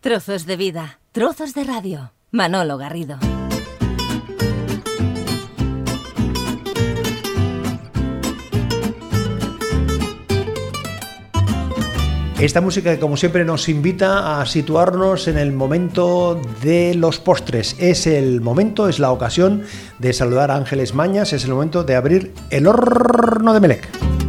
Trozos 0.00 0.46
de 0.46 0.56
vida, 0.56 0.98
trozos 1.12 1.52
de 1.52 1.62
radio. 1.62 2.12
Manolo 2.30 2.78
Garrido. 2.78 3.18
Esta 12.40 12.62
música 12.62 12.98
como 12.98 13.18
siempre 13.18 13.44
nos 13.44 13.68
invita 13.68 14.40
a 14.40 14.46
situarnos 14.46 15.28
en 15.28 15.36
el 15.36 15.52
momento 15.52 16.40
de 16.62 16.94
los 16.94 17.18
postres. 17.18 17.76
Es 17.78 18.06
el 18.06 18.40
momento, 18.40 18.88
es 18.88 19.00
la 19.00 19.12
ocasión 19.12 19.64
de 19.98 20.14
saludar 20.14 20.50
a 20.50 20.56
Ángeles 20.56 20.94
Mañas, 20.94 21.34
es 21.34 21.44
el 21.44 21.50
momento 21.50 21.84
de 21.84 21.96
abrir 21.96 22.32
el 22.48 22.66
horno 22.66 23.52
de 23.52 23.60
Melec. 23.60 24.19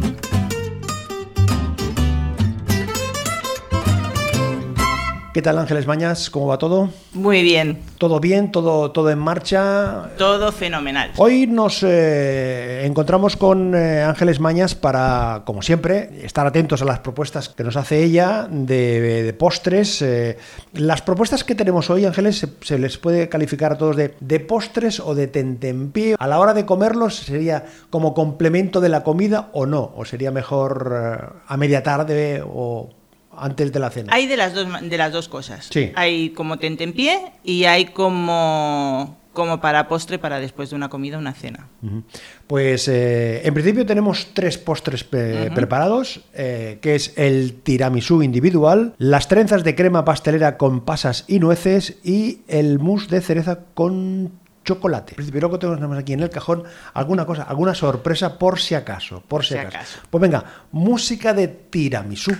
¿Qué 5.32 5.40
tal 5.40 5.56
Ángeles 5.56 5.86
Mañas? 5.86 6.28
¿Cómo 6.28 6.48
va 6.48 6.58
todo? 6.58 6.90
Muy 7.14 7.42
bien. 7.42 7.78
¿Todo 7.96 8.20
bien? 8.20 8.52
¿Todo, 8.52 8.90
todo 8.90 9.08
en 9.08 9.18
marcha? 9.18 10.10
Todo 10.18 10.52
fenomenal. 10.52 11.10
Hoy 11.16 11.46
nos 11.46 11.82
eh, 11.82 12.84
encontramos 12.84 13.38
con 13.38 13.74
eh, 13.74 14.02
Ángeles 14.02 14.40
Mañas 14.40 14.74
para, 14.74 15.40
como 15.46 15.62
siempre, 15.62 16.10
estar 16.22 16.46
atentos 16.46 16.82
a 16.82 16.84
las 16.84 16.98
propuestas 16.98 17.48
que 17.48 17.64
nos 17.64 17.76
hace 17.76 18.04
ella 18.04 18.46
de, 18.50 19.22
de 19.22 19.32
postres. 19.32 20.02
Eh, 20.02 20.36
las 20.74 21.00
propuestas 21.00 21.44
que 21.44 21.54
tenemos 21.54 21.88
hoy, 21.88 22.04
Ángeles, 22.04 22.36
se, 22.36 22.48
se, 22.60 22.78
les 22.78 22.98
puede 22.98 23.30
calificar 23.30 23.72
a 23.72 23.78
todos 23.78 23.96
de, 23.96 24.14
de 24.20 24.38
postres 24.38 25.00
o 25.00 25.14
de 25.14 25.28
tentempié. 25.28 26.14
A 26.18 26.26
la 26.26 26.40
hora 26.40 26.52
de 26.52 26.66
comerlos, 26.66 27.16
¿sería 27.16 27.64
como 27.88 28.12
complemento 28.12 28.82
de 28.82 28.90
la 28.90 29.02
comida 29.02 29.48
o 29.54 29.64
no? 29.64 29.94
¿O 29.96 30.04
sería 30.04 30.30
mejor 30.30 31.40
a 31.46 31.56
media 31.56 31.82
tarde 31.82 32.44
o 32.46 32.90
antes 33.36 33.72
de 33.72 33.78
la 33.80 33.90
cena. 33.90 34.12
Hay 34.14 34.26
de 34.26 34.36
las 34.36 34.54
dos, 34.54 34.66
de 34.82 34.96
las 34.98 35.12
dos 35.12 35.28
cosas. 35.28 35.68
Sí. 35.70 35.92
Hay 35.94 36.30
como 36.30 36.58
tentempié 36.58 37.32
y 37.44 37.64
hay 37.64 37.86
como, 37.86 39.16
como 39.32 39.60
para 39.60 39.88
postre 39.88 40.18
para 40.18 40.38
después 40.40 40.70
de 40.70 40.76
una 40.76 40.88
comida 40.88 41.18
una 41.18 41.32
cena. 41.32 41.68
Uh 41.82 41.86
-huh. 41.86 42.02
Pues 42.46 42.88
eh, 42.88 43.42
en 43.46 43.54
principio 43.54 43.86
tenemos 43.86 44.28
tres 44.34 44.58
postres 44.58 45.02
uh 45.04 45.06
-huh. 45.16 45.54
preparados, 45.54 46.20
eh, 46.34 46.78
que 46.82 46.94
es 46.94 47.12
el 47.16 47.54
tiramisú 47.62 48.22
individual, 48.22 48.94
las 48.98 49.28
trenzas 49.28 49.64
de 49.64 49.74
crema 49.74 50.04
pastelera 50.04 50.56
con 50.58 50.84
pasas 50.84 51.24
y 51.28 51.38
nueces 51.38 51.96
y 52.04 52.40
el 52.48 52.78
mousse 52.78 53.08
de 53.08 53.20
cereza 53.20 53.60
con 53.74 54.32
chocolate. 54.64 55.16
Y 55.18 55.40
luego 55.40 55.58
tenemos 55.58 55.98
aquí 55.98 56.12
en 56.12 56.20
el 56.20 56.30
cajón 56.30 56.62
alguna 56.94 57.24
cosa, 57.26 57.42
alguna 57.42 57.74
sorpresa 57.74 58.38
por 58.38 58.60
si 58.60 58.76
acaso, 58.76 59.22
por 59.26 59.42
si, 59.44 59.54
Si 59.54 59.58
acaso. 59.58 59.76
acaso. 59.78 59.98
Pues 60.08 60.22
venga, 60.22 60.44
música 60.70 61.32
de 61.34 61.48
tiramisú. 61.48 62.32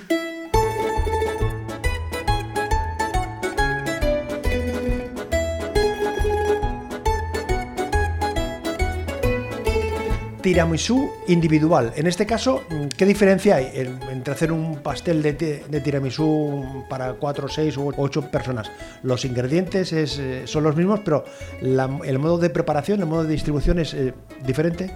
Tiramisú 10.42 11.10
individual. 11.28 11.92
En 11.96 12.06
este 12.06 12.26
caso, 12.26 12.62
¿qué 12.96 13.06
diferencia 13.06 13.56
hay 13.56 13.70
entre 14.10 14.34
hacer 14.34 14.52
un 14.52 14.76
pastel 14.76 15.22
de, 15.22 15.32
de 15.32 15.80
tiramisú 15.80 16.84
para 16.90 17.14
4, 17.14 17.48
6 17.48 17.76
u 17.76 17.92
8 17.96 18.30
personas? 18.30 18.70
Los 19.02 19.24
ingredientes 19.24 19.92
es, 19.92 20.18
eh, 20.18 20.42
son 20.46 20.64
los 20.64 20.76
mismos, 20.76 21.00
pero 21.04 21.24
la, 21.60 21.88
el 22.04 22.18
modo 22.18 22.38
de 22.38 22.50
preparación, 22.50 23.00
el 23.00 23.06
modo 23.06 23.24
de 23.24 23.32
distribución 23.32 23.78
es 23.78 23.94
eh, 23.94 24.12
diferente. 24.44 24.90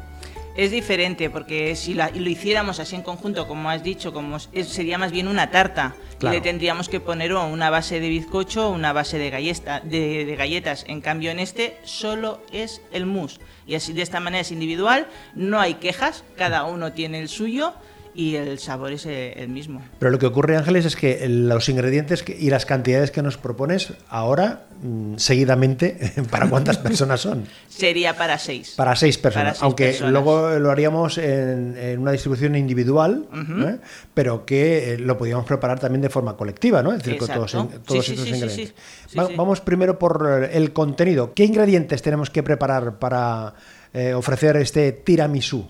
Es 0.57 0.71
diferente 0.71 1.29
porque 1.29 1.77
si 1.77 1.93
la- 1.93 2.11
lo 2.11 2.31
hiciéramos 2.31 2.81
así 2.81 2.97
en 2.97 3.03
conjunto, 3.03 3.47
como 3.47 3.69
has 3.69 3.83
dicho, 3.83 4.13
como 4.15 4.37
es- 4.37 4.69
sería 4.69 4.97
más 4.97 5.13
bien 5.13 5.29
una 5.29 5.51
tarta. 5.51 5.95
Claro. 6.19 6.35
Y 6.35 6.39
le 6.39 6.43
tendríamos 6.43 6.89
que 6.89 6.99
poner 6.99 7.35
una 7.35 7.69
base 7.69 8.01
de 8.01 8.09
bizcocho 8.09 8.69
o 8.69 8.73
una 8.73 8.95
base 8.95 9.19
de, 9.19 9.29
galleta, 9.29 9.81
de, 9.81 10.25
de 10.25 10.37
galletas. 10.37 10.85
En 10.89 11.03
cambio, 11.03 11.31
en 11.31 11.41
este 11.41 11.77
solo 11.85 12.41
es 12.53 12.81
el 12.91 13.05
mousse. 13.05 13.39
Y 13.67 13.75
así 13.75 13.93
de 13.93 14.01
esta 14.01 14.19
manera 14.21 14.41
es 14.41 14.51
individual, 14.51 15.07
no 15.35 15.61
hay 15.61 15.75
quejas, 15.75 16.25
cada 16.37 16.65
uno 16.65 16.93
tiene 16.93 17.19
el 17.21 17.29
suyo 17.29 17.75
y 18.17 18.37
el 18.37 18.59
sabor 18.59 18.93
es 18.93 19.05
eh, 19.07 19.35
el 19.37 19.49
mismo. 19.49 19.83
Pero 19.99 20.11
lo 20.11 20.19
que 20.19 20.27
ocurre, 20.27 20.57
Ángeles, 20.57 20.85
es 20.87 20.97
que 20.97 21.29
los 21.29 21.69
ingredientes 21.69 22.25
y 22.27 22.51
las 22.51 22.65
cantidades 22.67 23.11
que 23.11 23.23
nos 23.23 23.37
propones 23.37 23.93
ahora, 24.09 24.67
mm, 24.83 25.17
seguidamente, 25.17 26.13
¿para 26.31 26.49
cuántas 26.49 26.79
personas 26.79 27.21
son? 27.21 27.45
Sería 27.69 28.17
para 28.17 28.39
seis. 28.39 28.73
Para 28.77 28.97
seis 28.97 29.19
personas, 29.19 29.45
Para 29.45 29.55
seis 29.55 29.63
aunque 29.63 29.85
personas. 29.89 30.13
luego 30.13 30.59
lo 30.59 30.71
haríamos 30.71 31.19
en, 31.19 31.77
en 31.79 31.99
una 32.01 32.13
distribución 32.13 32.57
individual. 32.57 33.27
¿eh? 33.35 33.77
pero 34.15 34.47
que 34.47 34.95
eh, 34.95 34.99
lo 34.99 35.19
podíamos 35.19 35.45
preparar 35.45 35.79
también 35.79 36.01
de 36.01 36.09
forma 36.09 36.37
colectiva, 36.37 36.83
¿no? 36.83 36.93
Es 36.93 37.03
decir, 37.03 37.19
con 37.19 37.29
todos, 37.29 37.53
todos 37.53 37.69
Sí, 38.07 38.13
estos 38.13 38.25
sí, 38.29 38.35
ingredientes. 38.35 38.75
sí. 39.09 39.19
Va-. 39.19 39.29
Vamos 39.37 39.61
primero 39.61 39.99
por 39.99 40.49
el 40.51 40.73
contenido. 40.73 41.35
¿Qué 41.35 41.45
ingredientes 41.45 42.01
tenemos 42.01 42.31
que 42.31 42.43
preparar 42.43 42.99
para 42.99 43.55
eh, 43.93 44.15
ofrecer 44.15 44.57
este 44.57 44.93
tiramisú? 44.93 45.69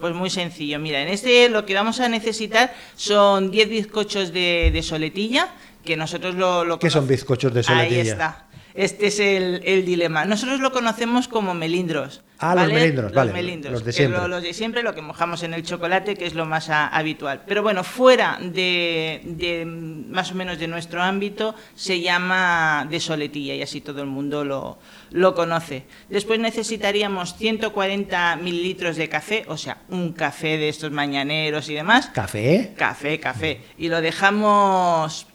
Pues 0.00 0.14
muy 0.14 0.30
sencillo, 0.30 0.78
mira, 0.78 1.02
en 1.02 1.08
este 1.08 1.48
lo 1.50 1.66
que 1.66 1.74
vamos 1.74 2.00
a 2.00 2.08
necesitar 2.08 2.74
son 2.96 3.50
10 3.50 3.68
bizcochos 3.68 4.32
de, 4.32 4.70
de 4.72 4.82
soletilla, 4.82 5.48
que 5.84 5.96
nosotros 5.96 6.34
lo... 6.36 6.64
lo 6.64 6.78
¿Qué 6.78 6.88
son 6.88 7.06
bizcochos 7.06 7.52
de 7.52 7.62
soletilla? 7.62 8.00
Ahí 8.00 8.08
está. 8.08 8.46
Este 8.74 9.08
es 9.08 9.18
el, 9.20 9.62
el 9.64 9.84
dilema. 9.84 10.24
Nosotros 10.24 10.60
lo 10.60 10.72
conocemos 10.72 11.28
como 11.28 11.54
melindros. 11.54 12.22
Ah, 12.42 12.54
los 12.54 12.72
melindros, 12.72 13.12
vale, 13.12 13.34
melindros, 13.34 13.70
los 13.74 13.84
de 13.84 13.92
siempre. 13.92 14.18
lo- 14.18 14.28
los 14.28 14.42
de 14.42 14.54
siempre, 14.54 14.82
lo 14.82 14.94
que 14.94 15.02
mojamos 15.02 15.42
en 15.42 15.52
el 15.52 15.62
chocolate, 15.62 16.14
que 16.16 16.24
es 16.24 16.32
lo 16.34 16.46
más 16.46 16.70
a- 16.70 16.86
habitual. 16.88 17.42
Pero 17.46 17.62
bueno, 17.62 17.84
fuera 17.84 18.38
de, 18.40 19.20
de, 19.24 19.66
más 19.66 20.32
o 20.32 20.34
menos 20.36 20.58
de 20.58 20.66
nuestro 20.66 21.02
ámbito, 21.02 21.54
se 21.74 22.00
llama 22.00 22.86
de 22.88 22.98
soletilla 22.98 23.54
y 23.54 23.60
así 23.60 23.82
todo 23.82 24.00
el 24.00 24.06
mundo 24.06 24.42
lo, 24.46 24.78
lo 25.10 25.34
conoce. 25.34 25.84
Después 26.08 26.40
necesitaríamos 26.40 27.36
140 27.36 28.36
mililitros 28.36 28.96
de 28.96 29.10
café, 29.10 29.44
o 29.48 29.58
sea, 29.58 29.82
un 29.90 30.14
café 30.14 30.56
de 30.56 30.70
estos 30.70 30.90
mañaneros 30.92 31.68
y 31.68 31.74
demás. 31.74 32.06
¿Café? 32.14 32.72
Café, 32.74 33.20
café. 33.20 33.60
Y 33.76 33.88
lo 33.88 34.00
dejamos 34.00 35.26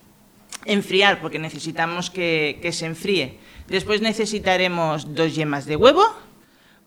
enfriar 0.65 1.21
porque 1.21 1.39
necesitamos 1.39 2.09
que, 2.09 2.59
que 2.61 2.71
se 2.71 2.85
enfríe. 2.85 3.39
Después 3.67 4.01
necesitaremos 4.01 5.15
dos 5.15 5.35
yemas 5.35 5.65
de 5.65 5.75
huevo, 5.75 6.03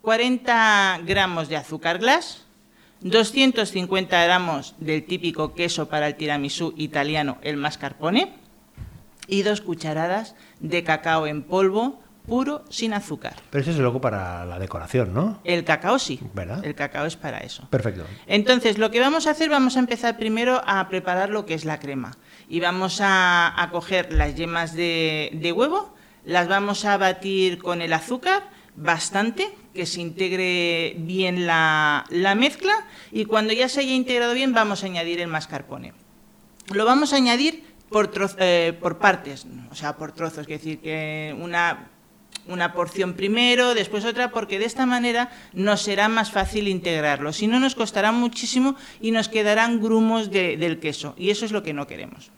40 0.03 1.01
gramos 1.05 1.49
de 1.49 1.57
azúcar 1.57 1.99
glass, 1.99 2.45
250 3.01 4.25
gramos 4.25 4.75
del 4.79 5.05
típico 5.05 5.55
queso 5.55 5.89
para 5.89 6.09
el 6.09 6.17
tiramisú 6.17 6.75
italiano, 6.77 7.39
el 7.43 7.57
mascarpone, 7.57 8.35
y 9.29 9.43
dos 9.43 9.61
cucharadas 9.61 10.35
de 10.61 10.83
cacao 10.83 11.27
en 11.27 11.43
polvo 11.43 12.01
puro 12.29 12.65
sin 12.69 12.93
azúcar. 12.93 13.35
Pero 13.51 13.63
eso 13.63 13.71
es 13.73 13.79
luego 13.79 14.01
para 14.01 14.45
la 14.45 14.59
decoración, 14.59 15.13
¿no? 15.15 15.41
El 15.45 15.65
cacao 15.65 15.99
sí, 15.99 16.21
¿Verdad? 16.35 16.65
el 16.65 16.75
cacao 16.75 17.07
es 17.07 17.17
para 17.17 17.39
eso. 17.39 17.67
Perfecto. 17.71 18.05
Entonces, 18.27 18.79
lo 18.79 18.91
que 18.91 19.01
vamos 19.01 19.27
a 19.27 19.31
hacer, 19.31 19.49
vamos 19.49 19.77
a 19.77 19.81
empezar 19.81 20.17
primero 20.19 20.63
a 20.67 20.89
preparar 20.89 21.31
lo 21.31 21.47
que 21.47 21.55
es 21.55 21.65
la 21.65 21.81
crema. 21.81 22.13
Y 22.49 22.61
vamos 22.61 23.01
a, 23.01 23.61
a 23.61 23.71
coger 23.71 24.13
las 24.13 24.35
yemas 24.37 24.75
de, 24.75 25.31
de 25.33 25.53
huevo, 25.53 25.95
las 26.25 26.47
vamos 26.49 26.85
a 26.85 26.97
batir 26.99 27.59
con 27.59 27.83
el 27.83 27.93
azúcar 27.93 28.43
bastante, 28.77 29.49
que 29.75 29.87
se 29.87 30.01
integre 30.01 30.95
bien 30.99 31.47
la, 31.47 32.05
la 32.11 32.35
mezcla. 32.35 32.73
Y 33.11 33.25
cuando 33.25 33.53
ya 33.53 33.69
se 33.69 33.81
haya 33.81 33.93
integrado 33.95 34.35
bien, 34.35 34.53
vamos 34.53 34.83
a 34.83 34.87
añadir 34.87 35.21
el 35.21 35.29
mascarpone. 35.29 35.93
Lo 36.73 36.85
vamos 36.85 37.13
a 37.13 37.17
añadir 37.17 37.65
por, 37.89 38.11
troz- 38.13 38.37
eh, 38.39 38.77
por 38.81 38.99
partes, 38.99 39.47
o 39.71 39.75
sea, 39.75 39.97
por 39.97 40.13
trozos, 40.13 40.41
es 40.41 40.47
decir, 40.47 40.79
que 40.81 41.35
una, 41.41 41.89
una 42.49 42.73
porción 42.73 43.15
primero, 43.15 43.75
después 43.75 44.05
otra, 44.05 44.31
porque 44.31 44.59
de 44.59 44.65
esta 44.65 44.87
manera 44.87 45.31
nos 45.53 45.83
será 45.83 46.09
más 46.09 46.31
fácil 46.31 46.67
integrarlo. 46.69 47.33
Si 47.33 47.47
no, 47.47 47.61
nos 47.61 47.75
costará 47.75 48.11
muchísimo 48.13 48.75
y 49.01 49.11
nos 49.11 49.29
quedarán 49.29 49.81
grumos 49.81 50.31
de- 50.31 50.57
del 50.57 50.81
queso, 50.81 51.15
y 51.17 51.31
eso 51.31 51.45
es 51.45 51.53
lo 51.53 51.63
que 51.63 51.73
no 51.73 51.87
queremos. 51.87 52.31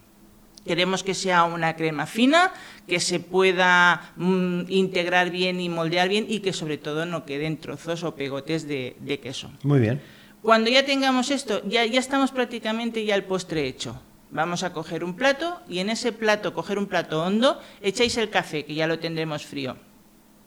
Queremos 0.67 1.03
que 1.03 1.15
sea 1.15 1.45
una 1.45 1.75
crema 1.75 2.05
fina, 2.07 2.53
que 2.87 3.01
se 3.01 3.19
pueda 3.19 4.13
mm, 4.17 4.63
integrar 4.69 5.31
bien 5.31 5.59
y 5.61 5.69
moldear 5.71 6.09
bien 6.11 6.27
y 6.29 6.41
que 6.41 6.53
sobre 6.53 6.77
todo 6.77 7.07
no 7.07 7.25
queden 7.25 7.57
trozos 7.57 8.05
o 8.05 8.15
pegotes 8.15 8.69
de- 8.69 8.95
de 9.01 9.21
queso. 9.21 9.51
Muy 9.63 9.81
bien. 9.81 10.03
Cuando 10.43 10.71
ya 10.71 10.85
tengamos 10.85 11.31
esto, 11.31 11.63
ya, 11.67 11.85
ya 11.87 11.99
estamos 11.99 12.31
prácticamente 12.31 13.05
ya 13.05 13.15
el 13.15 13.25
postre 13.25 13.67
hecho. 13.67 14.01
Vamos 14.31 14.63
a 14.63 14.73
coger 14.73 15.03
un 15.03 15.15
plato 15.17 15.59
y 15.69 15.81
en 15.81 15.91
ese 15.91 16.13
plato, 16.13 16.55
coger 16.55 16.79
un 16.79 16.87
plato 16.87 17.23
hondo, 17.23 17.59
echáis 17.83 18.17
el 18.17 18.31
café, 18.31 18.65
que 18.65 18.75
ya 18.75 18.87
lo 18.87 18.99
tendremos 18.99 19.45
frío. 19.47 19.77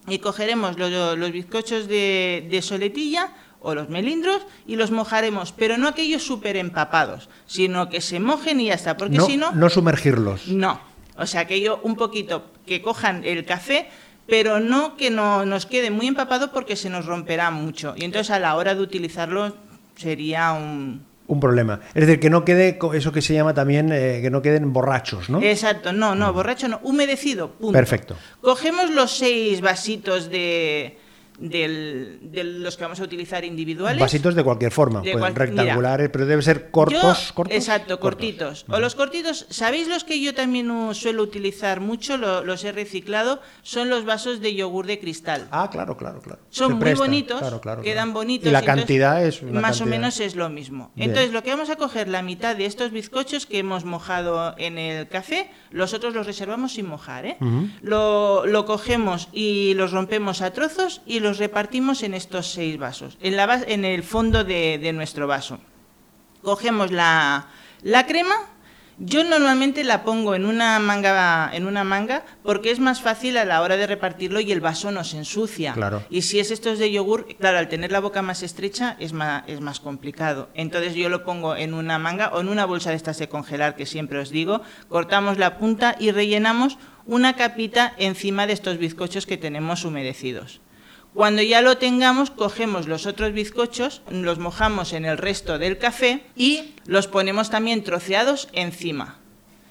Y 0.06 0.18
cogeremos 0.18 0.78
los, 0.78 1.16
los 1.18 1.32
bizcochos 1.32 1.88
de, 1.88 2.46
de 2.50 2.62
soletilla 2.62 3.32
o 3.60 3.74
los 3.74 3.88
melindros 3.88 4.42
y 4.66 4.76
los 4.76 4.90
mojaremos, 4.90 5.52
pero 5.52 5.78
no 5.78 5.88
aquellos 5.88 6.22
súper 6.22 6.56
empapados, 6.56 7.30
sino 7.46 7.88
que 7.88 8.00
se 8.02 8.20
mojen 8.20 8.60
y 8.60 8.66
ya 8.66 8.74
está, 8.74 8.96
porque 8.98 9.16
No, 9.16 9.24
si 9.26 9.36
no, 9.38 9.52
no 9.52 9.70
sumergirlos. 9.70 10.48
no. 10.48 10.80
O 11.16 11.26
sea, 11.26 11.42
aquello 11.42 11.78
un 11.84 11.94
poquito 11.94 12.44
que 12.66 12.82
cojan 12.82 13.24
el 13.24 13.44
café, 13.44 13.88
pero 14.26 14.58
no 14.58 14.96
que 14.96 15.10
no 15.10 15.46
nos 15.46 15.64
quede 15.64 15.90
muy 15.92 16.08
empapado 16.08 16.50
porque 16.50 16.74
se 16.74 16.90
nos 16.90 17.06
romperá 17.06 17.52
mucho. 17.52 17.94
Y 17.96 18.04
entonces 18.04 18.30
a 18.32 18.40
la 18.40 18.56
hora 18.56 18.74
de 18.74 18.80
utilizarlo 18.82 19.54
sería 19.94 20.52
un, 20.52 21.04
un 21.26 21.40
problema. 21.40 21.80
Es 21.94 22.06
decir, 22.06 22.20
que 22.20 22.30
no 22.30 22.44
quede 22.44 22.78
eso 22.94 23.12
que 23.12 23.22
se 23.22 23.34
llama 23.34 23.54
también, 23.54 23.90
eh, 23.92 24.20
que 24.22 24.30
no 24.30 24.42
queden 24.42 24.72
borrachos, 24.72 25.30
¿no? 25.30 25.40
Exacto, 25.42 25.92
no, 25.92 26.14
no, 26.14 26.32
borracho 26.32 26.68
no, 26.68 26.80
humedecido, 26.82 27.52
punto. 27.52 27.72
Perfecto. 27.72 28.16
Cogemos 28.40 28.90
los 28.90 29.10
seis 29.16 29.60
vasitos 29.60 30.30
de, 30.30 30.98
del- 31.38 32.18
de 32.22 32.44
los 32.44 32.76
que 32.76 32.84
vamos 32.84 33.00
a 33.00 33.04
utilizar 33.04 33.44
individuales. 33.44 34.00
Vasitos 34.00 34.34
de 34.34 34.44
cualquier 34.44 34.70
forma, 34.72 35.00
De 35.00 35.12
cual- 35.12 35.34
rectangulares, 35.34 36.08
pero 36.10 36.26
deben 36.26 36.42
ser 36.42 36.70
cortos, 36.70 37.28
Yo- 37.28 37.34
cortos. 37.34 37.56
Exacto, 37.56 37.98
cortitos. 38.00 38.64
O 38.68 38.78
los 38.78 38.94
cortitos, 38.94 39.46
¿sabéis 39.50 39.88
los 39.88 40.04
que 40.04 40.20
yo 40.20 40.34
también 40.34 40.70
suelo 40.94 41.22
utilizar 41.22 41.80
mucho? 41.80 42.16
Lo- 42.16 42.44
los 42.44 42.64
he 42.64 42.72
reciclado, 42.72 43.40
son 43.62 43.88
los 43.88 44.04
vasos 44.04 44.40
de 44.40 44.54
yogur 44.54 44.86
de 44.86 44.98
cristal. 45.00 45.48
Ah, 45.50 45.68
claro, 45.70 45.96
claro, 45.96 46.20
claro. 46.20 46.40
Son 46.50 46.68
Se 46.68 46.74
muy 46.74 46.80
presta, 46.82 47.04
bonitos, 47.04 47.38
claro, 47.40 47.60
claro, 47.60 47.82
quedan 47.82 48.08
claro. 48.08 48.12
bonitos. 48.20 48.48
Y 48.48 48.52
la 48.52 48.60
entonces, 48.60 48.80
cantidad 48.84 49.24
es 49.26 49.42
una 49.42 49.60
más 49.60 49.80
o 49.80 49.86
menos 49.86 50.20
es 50.20 50.36
lo 50.36 50.48
mismo. 50.48 50.92
Bien. 50.94 51.10
Entonces 51.10 51.32
lo 51.32 51.42
que 51.42 51.50
vamos 51.50 51.70
a 51.70 51.76
coger 51.76 52.08
la 52.08 52.22
mitad 52.22 52.56
de 52.56 52.66
estos 52.66 52.90
bizcochos 52.90 53.46
que 53.46 53.58
hemos 53.58 53.84
mojado 53.84 54.54
en 54.58 54.78
el 54.78 55.08
café, 55.08 55.50
los 55.70 55.94
otros 55.94 56.14
los 56.14 56.26
reservamos 56.26 56.72
sin 56.74 56.86
mojar, 56.86 57.26
¿eh? 57.26 57.36
Lo, 57.82 58.46
lo 58.46 58.64
cogemos 58.64 59.28
y 59.32 59.74
los 59.74 59.92
rompemos 59.92 60.42
a 60.42 60.52
trozos 60.52 61.02
y 61.06 61.20
los 61.24 61.38
repartimos 61.38 62.04
en 62.04 62.14
estos 62.14 62.52
seis 62.52 62.78
vasos, 62.78 63.18
en, 63.20 63.34
la, 63.34 63.64
en 63.66 63.84
el 63.84 64.04
fondo 64.04 64.44
de, 64.44 64.78
de 64.78 64.92
nuestro 64.92 65.26
vaso. 65.26 65.58
Cogemos 66.42 66.92
la, 66.92 67.48
la 67.82 68.06
crema. 68.06 68.36
Yo 68.96 69.24
normalmente 69.24 69.82
la 69.82 70.04
pongo 70.04 70.36
en 70.36 70.44
una 70.44 70.78
manga 70.78 71.50
en 71.52 71.66
una 71.66 71.82
manga 71.82 72.22
porque 72.44 72.70
es 72.70 72.78
más 72.78 73.00
fácil 73.00 73.36
a 73.38 73.44
la 73.44 73.60
hora 73.60 73.76
de 73.76 73.88
repartirlo 73.88 74.38
y 74.38 74.52
el 74.52 74.60
vaso 74.60 74.92
no 74.92 75.02
se 75.02 75.16
ensucia. 75.16 75.72
Claro. 75.72 76.04
Y 76.10 76.22
si 76.22 76.38
es 76.38 76.52
estos 76.52 76.78
de 76.78 76.92
yogur, 76.92 77.26
claro, 77.40 77.58
al 77.58 77.68
tener 77.68 77.90
la 77.90 77.98
boca 77.98 78.22
más 78.22 78.44
estrecha 78.44 78.94
es 79.00 79.12
más, 79.12 79.42
es 79.48 79.60
más 79.60 79.80
complicado. 79.80 80.48
Entonces 80.54 80.94
yo 80.94 81.08
lo 81.08 81.24
pongo 81.24 81.56
en 81.56 81.74
una 81.74 81.98
manga 81.98 82.30
o 82.34 82.40
en 82.40 82.48
una 82.48 82.66
bolsa 82.66 82.90
de 82.90 82.96
estas 82.96 83.18
de 83.18 83.28
congelar 83.28 83.74
que 83.74 83.84
siempre 83.84 84.20
os 84.20 84.30
digo, 84.30 84.60
cortamos 84.88 85.38
la 85.38 85.58
punta 85.58 85.96
y 85.98 86.12
rellenamos 86.12 86.78
una 87.04 87.34
capita 87.34 87.94
encima 87.98 88.46
de 88.46 88.52
estos 88.52 88.78
bizcochos 88.78 89.26
que 89.26 89.36
tenemos 89.36 89.84
humedecidos. 89.84 90.60
Cuando 91.14 91.42
ya 91.42 91.60
lo 91.62 91.78
tengamos, 91.78 92.30
cogemos 92.30 92.88
los 92.88 93.06
otros 93.06 93.32
bizcochos, 93.32 94.02
los 94.10 94.38
mojamos 94.38 94.92
en 94.92 95.04
el 95.04 95.16
resto 95.16 95.58
del 95.58 95.78
café 95.78 96.22
y 96.34 96.74
los 96.86 97.06
ponemos 97.06 97.50
también 97.50 97.84
troceados 97.84 98.48
encima. 98.52 99.18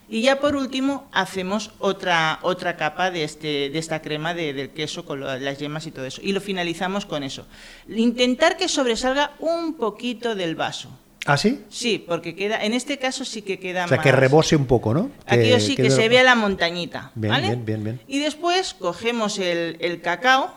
Y 0.09 0.21
ya 0.21 0.39
por 0.39 0.55
último 0.55 1.07
hacemos 1.11 1.71
otra, 1.79 2.39
otra 2.43 2.77
capa 2.77 3.09
de, 3.11 3.23
este, 3.23 3.69
de 3.69 3.79
esta 3.79 4.01
crema 4.01 4.33
de- 4.33 4.53
del 4.53 4.69
queso 4.69 5.05
con 5.05 5.19
las 5.21 5.57
yemas 5.59 5.87
y 5.87 5.91
todo 5.91 6.05
eso. 6.05 6.21
Y 6.23 6.31
lo 6.33 6.39
finalizamos 6.39 7.05
con 7.05 7.23
eso. 7.23 7.45
Intentar 7.89 8.55
que 8.55 8.69
sobresalga 8.69 9.31
un 9.39 9.73
poquito 9.73 10.35
del 10.35 10.55
vaso. 10.55 10.89
¿Ah, 11.25 11.37
sí? 11.37 11.61
Sí, 11.69 12.03
porque 12.05 12.35
queda, 12.35 12.63
en 12.63 12.73
este 12.73 12.99
caso 12.99 13.23
sí 13.25 13.41
que 13.41 13.57
queda 13.59 13.85
O 13.85 13.87
sea, 13.87 13.97
más. 13.97 14.03
que 14.03 14.11
rebose 14.11 14.55
un 14.57 14.65
poco, 14.65 14.93
¿no? 14.93 15.09
Aquello 15.25 15.59
sí 15.59 15.75
que 15.75 15.83
quede- 15.83 15.95
se 15.95 16.09
vea 16.09 16.23
la 16.23 16.35
montañita. 16.35 17.11
Bien, 17.15 17.31
¿vale? 17.31 17.47
bien, 17.47 17.65
bien, 17.65 17.83
bien. 17.83 18.01
Y 18.07 18.19
después 18.19 18.73
cogemos 18.73 19.39
el, 19.39 19.77
el 19.79 20.01
cacao 20.01 20.53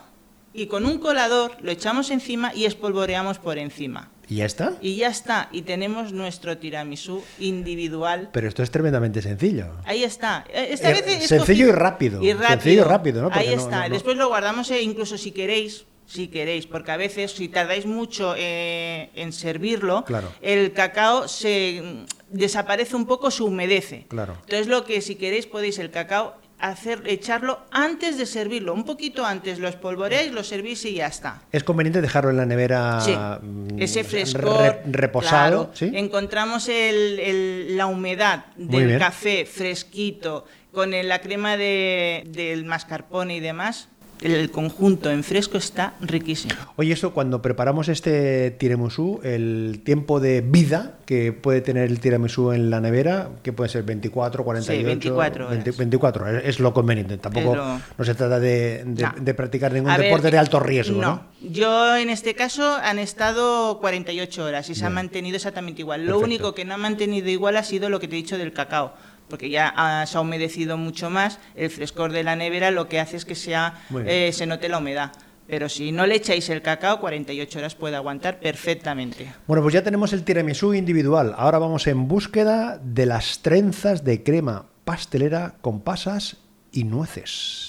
y 0.56 0.66
con 0.66 0.86
un 0.86 0.98
colador 0.98 1.52
lo 1.60 1.70
echamos 1.70 2.10
encima 2.10 2.54
y 2.54 2.64
espolvoreamos 2.64 3.38
por 3.38 3.58
encima. 3.58 4.10
¿Y 4.28 4.36
ya 4.36 4.46
está? 4.46 4.72
Y 4.80 4.96
ya 4.96 5.08
está. 5.08 5.48
Y 5.52 5.62
tenemos 5.62 6.12
nuestro 6.12 6.58
tiramisú 6.58 7.22
individual. 7.38 8.30
Pero 8.32 8.48
esto 8.48 8.62
es 8.62 8.70
tremendamente 8.70 9.22
sencillo. 9.22 9.68
Ahí 9.84 10.02
está. 10.02 10.44
Eh, 10.52 10.68
Esta 10.70 10.90
Eh, 10.90 11.02
vez 11.02 11.28
sencillo 11.28 11.68
y 11.68 11.72
rápido. 11.72 12.22
Y 12.22 12.32
rápido. 12.32 12.48
Sencillo 12.50 12.80
y 12.80 12.84
rápido, 12.84 13.22
¿no? 13.22 13.28
Porque 13.30 13.48
Ahí 13.48 13.54
está. 13.54 13.82
no- 13.82 13.88
no- 13.88 13.94
Después 13.94 14.16
lo 14.16 14.28
guardamos 14.28 14.70
eh, 14.70 14.82
incluso 14.82 15.16
si 15.18 15.30
queréis. 15.30 15.84
Si 16.08 16.28
queréis, 16.28 16.68
porque 16.68 16.92
a 16.92 16.96
veces 16.96 17.32
si 17.32 17.48
tardáis 17.48 17.84
mucho 17.84 18.34
eh, 18.36 19.10
en 19.16 19.32
servirlo, 19.32 20.04
Claro. 20.04 20.32
el 20.40 20.72
cacao 20.72 21.26
se 21.26 21.82
mm, 21.82 22.36
desaparece 22.36 22.94
un 22.94 23.06
poco, 23.06 23.32
se 23.32 23.42
humedece. 23.42 24.06
Claro. 24.08 24.34
Entonces 24.42 24.68
lo 24.68 24.84
que 24.84 25.00
si 25.00 25.16
queréis 25.16 25.46
podéis 25.46 25.80
el 25.80 25.90
cacao 25.90 26.36
hacer 26.58 27.02
echarlo 27.06 27.60
antes 27.70 28.16
de 28.18 28.26
servirlo, 28.26 28.72
un 28.72 28.84
poquito 28.84 29.24
antes 29.26 29.58
lo 29.58 29.68
espolvoreáis, 29.68 30.32
lo 30.32 30.42
servís 30.42 30.84
y 30.86 30.94
ya 30.94 31.06
está. 31.06 31.42
Es 31.52 31.64
conveniente 31.64 32.00
dejarlo 32.00 32.30
en 32.30 32.36
la 32.38 32.46
nevera 32.46 33.00
Sí, 33.00 33.12
mm, 33.14 33.80
ese 33.80 34.04
frescor. 34.04 34.60
re- 34.60 34.82
reposado. 34.86 35.64
claro. 35.66 35.70
¿sí? 35.74 35.90
Encontramos 35.94 36.68
el- 36.68 37.18
el- 37.20 37.76
la 37.76 37.86
humedad 37.86 38.46
del 38.56 38.98
café 38.98 39.44
fresquito 39.44 40.46
con 40.72 40.94
el- 40.94 41.08
la 41.08 41.20
crema 41.20 41.56
de, 41.56 42.24
del 42.28 42.64
mascarpone 42.64 43.36
y 43.36 43.40
demás. 43.40 43.88
El 44.22 44.50
conjunto 44.50 45.10
en 45.10 45.22
fresco 45.22 45.58
está 45.58 45.94
riquísimo. 46.00 46.54
Oye, 46.76 46.92
eso 46.94 47.12
cuando 47.12 47.42
preparamos 47.42 47.88
este 47.88 48.50
tiramisú, 48.50 49.20
el 49.22 49.82
tiempo 49.84 50.20
de 50.20 50.40
vida 50.40 50.94
que 51.04 51.32
puede 51.32 51.60
tener 51.60 51.84
el 51.90 52.00
tiramisú 52.00 52.52
en 52.52 52.70
la 52.70 52.80
nevera, 52.80 53.28
que 53.42 53.52
puede 53.52 53.68
ser 53.68 53.82
24, 53.82 54.42
48, 54.42 54.86
24 54.86 55.44
horas. 55.46 55.50
20 55.64 55.78
24, 55.78 56.28
es 56.38 56.44
es 56.46 56.60
lo 56.60 56.72
conveniente. 56.72 57.18
Tampoco 57.18 57.54
lo- 57.56 57.80
no 57.98 58.04
se 58.04 58.14
trata 58.14 58.40
de, 58.40 58.84
de- 58.86 59.02
No. 59.02 59.12
de 59.20 59.34
practicar 59.34 59.72
ningún 59.72 59.90
A 59.90 59.96
ver, 59.98 60.06
deporte 60.06 60.30
de 60.30 60.38
alto 60.38 60.60
riesgo, 60.60 61.00
¿no? 61.00 61.22
Yo 61.42 61.94
en 61.96 62.08
este 62.08 62.34
caso 62.34 62.74
han 62.82 62.98
estado 62.98 63.78
48 63.80 64.44
horas 64.44 64.70
y 64.70 64.74
se 64.74 64.84
ha 64.84 64.88
Bien. 64.88 64.94
mantenido 64.94 65.36
exactamente 65.36 65.82
igual. 65.82 66.00
Lo 66.06 66.06
Perfecto. 66.18 66.24
único 66.24 66.54
que 66.54 66.64
no 66.64 66.74
ha 66.74 66.78
mantenido 66.78 67.28
igual 67.28 67.56
ha 67.58 67.62
sido 67.64 67.90
lo 67.90 68.00
que 68.00 68.08
te 68.08 68.14
he 68.14 68.18
dicho 68.18 68.38
del 68.38 68.52
cacao, 68.52 68.94
porque 69.28 69.50
ya 69.50 69.72
ha- 69.76 70.06
se 70.06 70.16
ha 70.16 70.20
humedecido 70.20 70.76
mucho 70.76 71.10
más. 71.10 71.38
El 71.54 71.70
frescor 71.70 72.12
de 72.12 72.22
la 72.24 72.36
nevera 72.36 72.70
lo 72.70 72.88
que 72.88 73.00
hace 73.00 73.16
es 73.16 73.24
que 73.24 73.34
sea, 73.34 73.74
eh, 74.06 74.30
se 74.32 74.46
note 74.46 74.68
la 74.68 74.78
humedad. 74.78 75.12
Pero 75.48 75.68
si 75.68 75.92
no 75.92 76.06
le 76.06 76.16
echáis 76.16 76.48
el 76.50 76.60
cacao, 76.60 76.98
48 76.98 77.58
horas 77.60 77.74
puede 77.76 77.94
aguantar 77.94 78.40
perfectamente. 78.40 79.32
Bueno, 79.46 79.62
pues 79.62 79.74
ya 79.74 79.82
tenemos 79.84 80.12
el 80.12 80.24
tiramisú 80.24 80.74
individual. 80.74 81.34
Ahora 81.38 81.58
vamos 81.60 81.86
en 81.86 82.08
búsqueda 82.08 82.80
de 82.82 83.06
las 83.06 83.40
trenzas 83.42 84.02
de 84.02 84.24
crema 84.24 84.66
pastelera 84.84 85.54
con 85.60 85.80
pasas 85.82 86.38
y 86.72 86.82
nueces. 86.84 87.68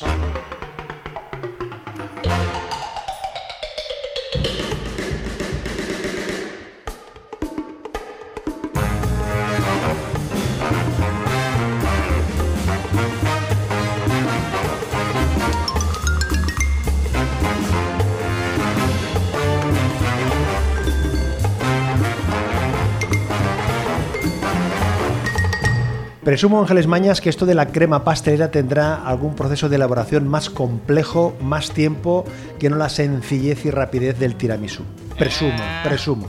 Presumo, 26.37 26.59
Ángeles 26.61 26.85
Mañas, 26.85 27.19
que 27.19 27.31
esto 27.31 27.47
de 27.47 27.55
la 27.55 27.69
crema 27.69 28.03
pastelera 28.03 28.51
tendrá 28.51 28.93
algún 28.93 29.33
proceso 29.33 29.69
de 29.69 29.75
elaboración 29.77 30.27
más 30.27 30.51
complejo, 30.51 31.35
más 31.41 31.71
tiempo, 31.71 32.25
que 32.59 32.69
no 32.69 32.75
la 32.75 32.89
sencillez 32.89 33.65
y 33.65 33.71
rapidez 33.71 34.19
del 34.19 34.35
tiramisú. 34.35 34.83
Presumo, 35.17 35.55
Ah. 35.59 35.81
presumo. 35.83 36.27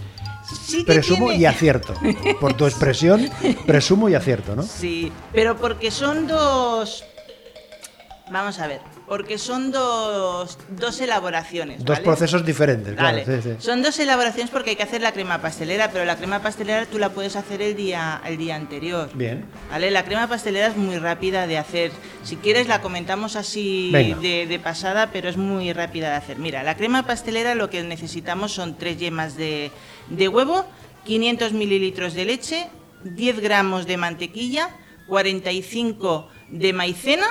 Sí 0.65 0.83
Presumo 0.87 1.27
tiene- 1.27 1.43
y 1.43 1.45
acierto. 1.45 1.93
Por 2.41 2.55
tu 2.55 2.65
expresión, 2.65 3.29
presumo 3.67 4.09
y 4.09 4.15
acierto, 4.15 4.57
¿no? 4.57 4.63
Sí, 4.63 5.13
pero 5.35 5.57
porque 5.59 5.91
son 5.91 6.27
dos... 6.27 7.05
Vamos 8.31 8.59
a 8.59 8.67
ver, 8.67 8.81
porque 9.07 9.39
son 9.39 9.71
dos, 9.73 10.59
dos 10.71 11.01
elaboraciones. 11.01 11.79
Dos 11.85 11.97
¿vale? 11.97 12.05
procesos 12.05 12.45
diferentes, 12.45 12.95
Vale. 12.97 13.25
claro. 13.25 13.43
sí, 13.43 13.51
sí. 13.51 13.57
Son 13.59 13.83
dos 13.83 13.99
elaboraciones 13.99 14.51
porque 14.51 14.71
hay 14.71 14.77
que 14.77 14.83
hacer 14.83 15.01
la 15.01 15.13
crema 15.13 15.41
pastelera, 15.41 15.91
pero 15.91 16.05
la 16.05 16.17
crema 16.17 16.41
pastelera 16.41 16.87
tú 16.87 16.99
la 16.99 17.11
puedes 17.11 17.37
hacer 17.37 17.63
el 17.63 17.77
día, 17.77 18.21
el 18.27 18.37
día 18.37 18.57
anterior. 18.57 19.11
Bien. 19.15 19.45
¿Vale? 19.71 19.91
La 19.91 20.05
crema 20.05 20.27
pastelera 20.29 20.67
es 20.69 20.77
muy 20.77 20.99
rápida 20.99 21.47
de 21.47 21.59
hacer. 21.59 21.91
Si 22.23 22.37
quieres 22.37 22.69
la 22.69 22.81
comentamos 22.81 23.37
así 23.37 23.91
de, 23.93 24.47
de 24.47 24.59
pasada, 24.59 25.11
pero 25.13 25.29
es 25.29 25.37
muy 25.37 25.73
rápida 25.73 26.11
de 26.11 26.17
hacer. 26.17 26.39
Mira, 26.39 26.63
la 26.63 26.77
crema 26.77 27.07
pastelera 27.07 27.55
lo 27.55 27.71
que 27.71 27.83
necesitamos 27.83 28.53
son 28.53 28.77
tres 28.77 28.99
yemas 28.99 29.37
de, 29.37 29.71
de 30.11 30.29
huevo, 30.29 30.65
500 31.05 31.53
mililitros 31.53 32.15
de 32.15 32.25
leche, 32.25 32.69
10 33.05 33.41
gramos 33.41 33.87
de 33.87 33.97
mantequilla, 33.97 34.71
45 35.07 36.29
de 36.51 36.73
maicena 36.73 37.27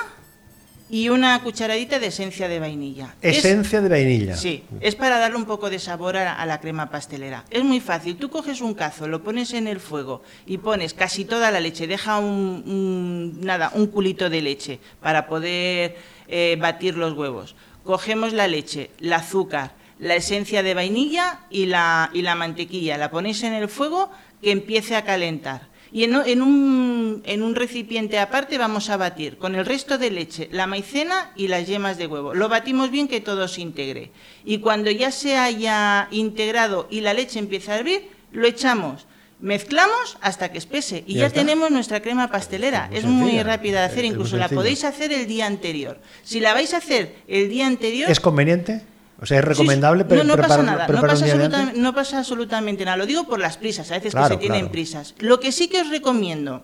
y 0.89 1.09
una 1.09 1.41
cucharadita 1.43 1.99
de 1.99 2.07
esencia 2.07 2.47
de 2.47 2.59
vainilla. 2.59 3.15
Es- 3.21 3.39
Esencia 3.39 3.81
de 3.81 3.89
vainilla. 3.89 4.35
Sí, 4.37 4.63
es 4.79 4.95
para 4.95 5.17
darle 5.19 5.37
un 5.37 5.45
poco 5.45 5.69
de 5.69 5.79
sabor 5.79 6.15
a, 6.17 6.33
a 6.33 6.45
la 6.45 6.59
crema 6.61 6.89
pastelera. 6.89 7.43
Es 7.49 7.63
muy 7.63 7.79
fácil. 7.79 8.15
Tú 8.17 8.29
coges 8.29 8.61
un 8.61 8.73
cazo, 8.73 9.07
lo 9.07 9.21
pones 9.23 9.53
en 9.53 9.67
el 9.67 9.79
fuego 9.79 10.21
y 10.45 10.57
pones 10.59 10.93
casi 10.93 11.25
toda 11.25 11.51
la 11.51 11.59
leche. 11.59 11.87
Deja 11.87 12.19
un, 12.19 12.63
un- 12.65 13.41
nada, 13.45 13.71
un 13.75 13.87
culito 13.87 14.29
de 14.29 14.41
leche 14.41 14.79
para 15.01 15.27
poder 15.27 15.97
eh, 16.27 16.57
batir 16.59 16.95
los 16.95 17.13
huevos. 17.17 17.55
Cogemos 17.83 18.33
la 18.33 18.47
leche, 18.47 18.91
el 19.01 19.11
azúcar, 19.13 19.71
la 19.99 20.15
esencia 20.15 20.61
de 20.63 20.73
vainilla 20.73 21.41
y 21.49 21.65
la, 21.65 22.09
y 22.13 22.21
la 22.21 22.35
mantequilla. 22.35 22.97
La 22.97 23.09
ponéis 23.11 23.43
en 23.43 23.53
el 23.53 23.67
fuego 23.67 24.09
que 24.41 24.51
empiece 24.51 24.95
a 24.95 25.03
calentar. 25.03 25.67
Y 25.91 26.03
en, 26.03 26.15
en 26.15 26.41
un, 26.41 27.23
en 27.25 27.43
un 27.43 27.55
recipiente 27.55 28.19
aparte 28.19 28.57
vamos 28.57 28.89
a 28.89 28.97
batir 28.97 29.37
con 29.37 29.55
el 29.55 29.65
resto 29.65 29.97
de 29.97 30.11
leche, 30.11 30.49
la 30.51 30.67
maicena 30.67 31.31
y 31.35 31.47
las 31.47 31.67
yemas 31.67 31.97
de 31.97 32.07
huevo. 32.07 32.33
Lo 32.33 32.49
batimos 32.49 32.91
bien 32.91 33.07
que 33.07 33.21
todo 33.21 33.47
se 33.47 33.61
integre. 33.61 34.11
Y 34.45 34.59
cuando 34.59 34.91
ya 34.91 35.11
se 35.11 35.37
haya 35.37 36.07
integrado 36.11 36.87
y 36.89 37.01
la 37.01 37.13
leche 37.13 37.39
empieza 37.39 37.73
a 37.73 37.77
hervir, 37.79 38.09
lo 38.31 38.47
echamos. 38.47 39.05
Mezclamos 39.39 40.17
hasta 40.21 40.51
que 40.51 40.57
espese 40.57 41.03
y 41.05 41.15
Ya 41.15 41.29
tenemos 41.29 41.69
nuestra 41.69 42.01
crema 42.01 42.31
pastelera. 42.31 42.87
Muy 42.87 42.97
es 42.97 43.05
muy 43.05 43.43
rápida 43.43 43.81
de 43.81 43.85
hacer, 43.85 44.05
incluso 44.05 44.35
la 44.35 44.49
podéis 44.49 44.83
hacer 44.83 45.13
el 45.13 45.27
día 45.27 45.45
anterior. 45.45 45.99
Si 46.23 46.39
la 46.39 46.53
vais 46.53 46.73
a 46.73 46.77
hacer 46.77 47.15
el 47.27 47.47
día 47.47 47.67
anterior, 47.67 48.09
¿Es 48.09 48.19
conveniente? 48.19 48.81
O 49.19 49.25
sea, 49.25 49.39
es 49.39 49.43
Sí, 49.43 49.49
recomendable 49.49 50.03
sí. 50.03 50.09
pre- 50.09 50.17
no, 50.19 50.23
no 50.23 50.37
pasa 50.41 50.61
nada, 50.63 50.87
no 50.87 51.01
pasa, 51.01 51.25
absoluta- 51.25 51.73
no 51.75 51.93
pasa 51.95 52.17
absolutamente 52.19 52.85
nada. 52.85 52.97
Lo 52.97 53.05
digo 53.05 53.25
por 53.27 53.39
las 53.39 53.57
prisas, 53.57 53.89
a 53.91 53.95
veces 53.95 54.11
Claro, 54.13 54.27
que 54.29 54.33
se 54.35 54.39
tienen 54.39 54.59
claro. 54.61 54.71
prisas. 54.71 55.15
Lo 55.19 55.39
que 55.39 55.51
sí 55.51 55.67
que 55.67 55.81
os 55.81 55.89
recomiendo, 55.89 56.63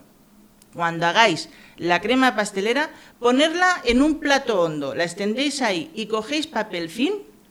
cuando 0.74 1.06
hagáis 1.08 1.50
la 1.78 2.00
crema 2.02 2.36
pastelera, 2.36 2.90
ponerla 3.20 3.82
en 3.86 4.02
un 4.02 4.20
plato 4.20 4.62
hondo, 4.62 4.94
la 4.94 5.04
extendéis 5.04 5.62
ahí 5.62 5.92
y 5.96 6.06
cogéis 6.06 6.46
papel 6.48 6.90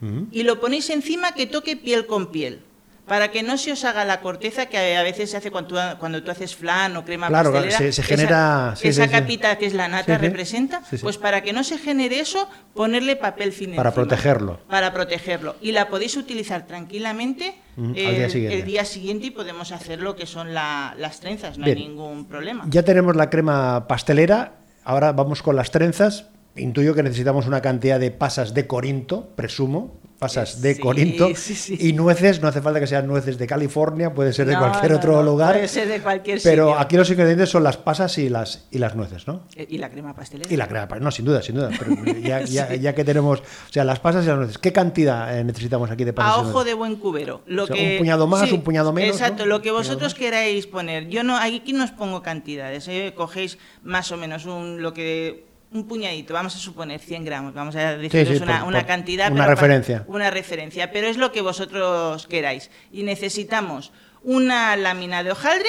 Ujú. 0.01 0.29
y 0.31 0.43
lo 0.45 0.61
ponéis 0.61 0.89
encima 0.91 1.33
que 1.33 1.47
toque 1.47 1.77
piel 1.77 2.07
con 2.07 2.31
piel. 2.31 2.63
Para 3.07 3.33
que 3.33 3.43
no 3.43 3.59
se 3.59 3.73
os 3.73 3.85
haga 3.85 4.05
la 4.05 4.21
corteza 4.21 4.67
que 4.67 4.97
a 4.97 5.03
veces 5.03 5.31
se 5.31 5.37
hace 5.37 5.51
cuando 5.51 5.69
tú, 5.71 5.99
cuando 5.99 6.23
tú 6.23 6.31
haces 6.31 6.55
flan 6.55 6.97
o 6.97 7.05
crema 7.05 7.27
Claro, 7.29 7.51
claro, 7.51 7.67
pastelera. 7.67 7.93
se- 7.93 8.01
se 8.01 8.03
genera- 8.09 8.71
Esa, 8.75 8.77
sí, 8.77 8.89
esa 8.89 9.03
sí, 9.03 9.09
sí. 9.09 9.15
capita 9.15 9.59
que 9.59 9.67
es 9.67 9.75
la 9.75 9.89
nata 9.89 10.19
representa. 10.19 10.83
Pues 11.01 11.19
para 11.19 11.43
que 11.43 11.53
no 11.53 11.65
se 11.65 11.79
genere 11.79 12.21
eso, 12.21 12.49
ponerle 12.75 13.17
papel 13.17 13.53
film 13.53 13.75
Para 13.75 13.89
encima 13.91 14.05
protegerlo. 14.07 14.61
para 14.69 14.93
protegerlo. 14.93 15.57
Y 15.61 15.73
la 15.73 15.89
podéis 15.89 16.17
utilizar 16.17 16.67
tranquilamente 16.67 17.55
Mm, 17.77 17.93
el, 17.97 18.15
día 18.17 18.31
siguiente. 18.31 18.59
el 18.59 18.65
día 18.65 18.85
siguiente 18.85 19.27
y 19.27 19.31
podemos 19.31 19.73
hacer 19.73 20.01
lo 20.01 20.15
que 20.15 20.27
son 20.27 20.55
la- 20.55 20.95
las 20.97 21.19
trenzas, 21.21 21.59
no 21.59 21.65
Bien. 21.65 21.79
hay 21.79 21.89
ningún 21.89 22.27
problema. 22.27 22.65
Ya 22.69 22.83
tenemos 22.85 23.17
la 23.17 23.31
crema 23.31 23.89
pastelera, 23.89 24.53
ahora 24.85 25.13
vamos 25.13 25.43
con 25.43 25.57
las 25.57 25.71
trenzas. 25.73 26.27
Intuyo 26.57 26.95
que 26.95 27.03
necesitamos 27.03 27.47
una 27.47 27.63
cantidad 27.63 27.99
de 27.99 28.11
pasas 28.11 28.53
de 28.53 28.67
Corinto, 28.67 29.31
presumo, 29.35 30.01
pasas 30.19 30.61
de 30.61 30.75
Sí, 30.75 30.81
Corinto 30.81 31.29
sí, 31.35 31.55
sí. 31.55 31.77
y 31.81 31.95
nueces, 31.95 32.41
no 32.43 32.47
hace 32.49 32.61
falta 32.61 32.79
que 32.79 32.87
sean 32.87 33.07
nueces 33.07 33.39
de 33.39 33.47
California, 33.47 34.13
puede 34.15 34.33
ser 34.35 34.47
de 34.47 34.53
No, 34.53 34.59
cualquier 34.61 34.93
no, 34.93 34.99
otro 34.99 35.13
no, 35.17 35.23
lugar. 35.23 35.55
puede 35.55 35.67
ser 35.67 35.89
de 35.89 36.01
cualquier 36.01 36.39
Pero 36.45 36.67
sitio. 36.69 36.79
aquí 36.79 36.97
los 36.99 37.11
ingredientes 37.11 37.49
son 37.49 37.65
las 37.65 37.79
pasas 37.79 38.19
y 38.19 38.29
las 38.29 38.69
y 38.71 38.79
las 38.79 38.95
nueces, 38.95 39.27
¿no? 39.27 39.45
Eh, 39.57 39.67
Y 39.69 39.79
la 39.79 39.89
crema 39.91 40.15
pastelera. 40.15 40.53
Y 40.53 40.57
la 40.57 40.69
crema, 40.69 40.87
pa- 40.87 41.01
no, 41.01 41.11
sin 41.11 41.25
duda, 41.25 41.41
sin 41.43 41.55
duda. 41.57 41.71
Pero 41.79 41.97
ya, 42.21 42.41
ya- 42.45 42.75
ya 42.75 42.95
que 42.95 43.03
tenemos, 43.03 43.41
o 43.41 43.73
sea, 43.73 43.85
las 43.85 43.99
pasas 43.99 44.25
y 44.25 44.29
las 44.29 44.37
nueces, 44.37 44.59
¿qué 44.59 44.73
cantidad 44.73 45.37
eh, 45.39 45.43
necesitamos 45.45 45.91
aquí 45.91 46.05
de 46.05 46.13
pasas? 46.13 46.37
a 46.37 46.41
ojo 46.41 46.65
de 46.65 46.75
buen 46.75 46.97
cubero. 46.97 47.41
Lo 47.47 47.65
O 47.65 47.67
sea, 47.67 47.75
que, 47.75 47.93
un 47.95 47.99
puñado 47.99 48.27
más, 48.27 48.53
un 48.53 48.61
puñado 48.63 48.93
menos, 48.93 49.17
Exacto, 49.17 49.47
lo 49.47 49.63
que 49.63 49.71
vosotros 49.71 50.15
queráis 50.15 50.67
poner. 50.67 51.09
Yo 51.09 51.25
no, 51.25 51.37
aquí 51.39 51.73
no 51.73 51.83
os 51.83 51.91
pongo 51.93 52.23
cantidades. 52.23 52.87
¿eh? 52.89 53.15
Cogéis 53.17 53.57
más 53.83 54.13
o 54.13 54.17
menos 54.19 54.45
un, 54.47 54.83
lo 54.83 54.93
que 54.93 55.51
un 55.73 55.87
puñadito, 55.89 56.35
vamos 56.35 56.55
a 56.55 56.59
suponer 56.59 57.01
100 57.01 57.25
gramos, 57.25 57.55
vamos 57.55 57.75
a 57.77 57.97
deciros 57.97 58.37
sí, 58.39 58.43
una, 58.43 58.61
por- 58.61 58.69
una 58.69 58.79
por- 58.81 58.87
cantidad. 58.87 59.31
una 59.33 59.45
pero 59.45 59.55
referencia. 59.55 60.05
Una 60.07 60.31
referencia, 60.31 60.91
pero 60.93 61.07
es 61.09 61.17
lo 61.17 61.33
que 61.33 61.41
vosotros 61.41 62.27
queráis. 62.27 62.71
Y 62.93 63.03
necesitamos 63.05 63.93
una 64.23 64.77
lámina 64.77 65.23
de 65.23 65.31
hojaldre. 65.33 65.69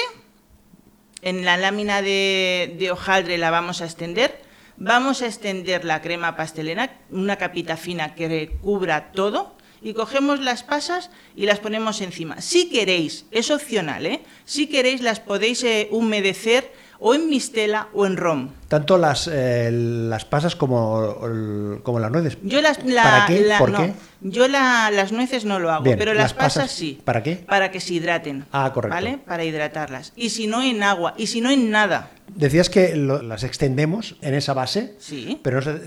En 1.22 1.44
la 1.44 1.56
lámina 1.56 2.02
de, 2.02 2.76
de 2.78 2.90
hojaldre 2.90 3.38
la 3.38 3.50
vamos 3.50 3.80
a 3.80 3.86
extender. 3.86 4.42
Vamos 4.76 5.22
a 5.22 5.26
extender 5.26 5.84
la 5.84 6.02
crema 6.02 6.36
pastelera, 6.36 6.98
una 7.10 7.36
capita 7.36 7.76
fina 7.76 8.14
que 8.14 8.56
cubra 8.60 9.12
todo. 9.12 9.56
Y 9.80 9.92
cogemos 9.94 10.40
las 10.40 10.62
pasas 10.62 11.10
y 11.36 11.44
las 11.46 11.60
ponemos 11.60 12.00
encima. 12.00 12.40
Si 12.40 12.70
queréis, 12.70 13.26
es 13.30 13.50
opcional, 13.50 14.06
¿eh? 14.06 14.22
Si 14.46 14.66
queréis, 14.66 15.02
las 15.02 15.20
podéis 15.20 15.62
eh, 15.62 15.88
humedecer 15.90 16.72
o 16.98 17.14
en 17.14 17.28
mistela 17.28 17.88
o 17.92 18.06
en 18.06 18.16
rom. 18.16 18.48
Tanto 18.68 18.98
las, 18.98 19.28
eh, 19.32 19.70
las 19.72 20.24
pasas 20.24 20.56
como, 20.56 21.16
el- 21.26 21.80
como 21.82 21.98
las 22.00 22.10
nueces. 22.10 22.38
Yo 22.42 22.60
las 22.60 22.82
la- 22.84 23.02
¿Para 23.02 23.26
qué? 23.26 23.40
la- 23.42 23.58
¿Por 23.58 23.70
no, 23.70 23.78
qué? 23.78 23.92
Yo 24.20 24.48
la- 24.48 24.90
las 24.90 25.12
nueces 25.12 25.44
no 25.44 25.58
lo 25.58 25.70
hago, 25.70 25.84
Bien, 25.84 25.98
pero 25.98 26.12
las, 26.14 26.24
las 26.24 26.32
pasas, 26.34 26.54
pasas, 26.64 26.70
sí. 26.76 27.00
¿para 27.04 27.22
qué? 27.22 27.36
Para 27.36 27.70
que 27.70 27.80
se 27.80 27.94
hidraten. 27.94 28.46
Ah, 28.52 28.70
correcto. 28.72 28.94
¿Vale? 28.94 29.18
Para 29.18 29.44
hidratarlas. 29.44 30.12
Y 30.16 30.30
si 30.30 30.46
no 30.46 30.62
en 30.62 30.82
agua, 30.82 31.14
y 31.16 31.26
si 31.26 31.40
no 31.40 31.50
en 31.50 31.70
nada. 31.70 32.10
Decías 32.26 32.70
que 32.70 32.96
lo- 32.96 33.22
las 33.22 33.44
extendemos 33.44 34.16
en 34.22 34.32
esa 34.34 34.54
base, 34.54 34.94
Sí. 34.98 35.38
pero 35.42 35.60
se- 35.60 35.82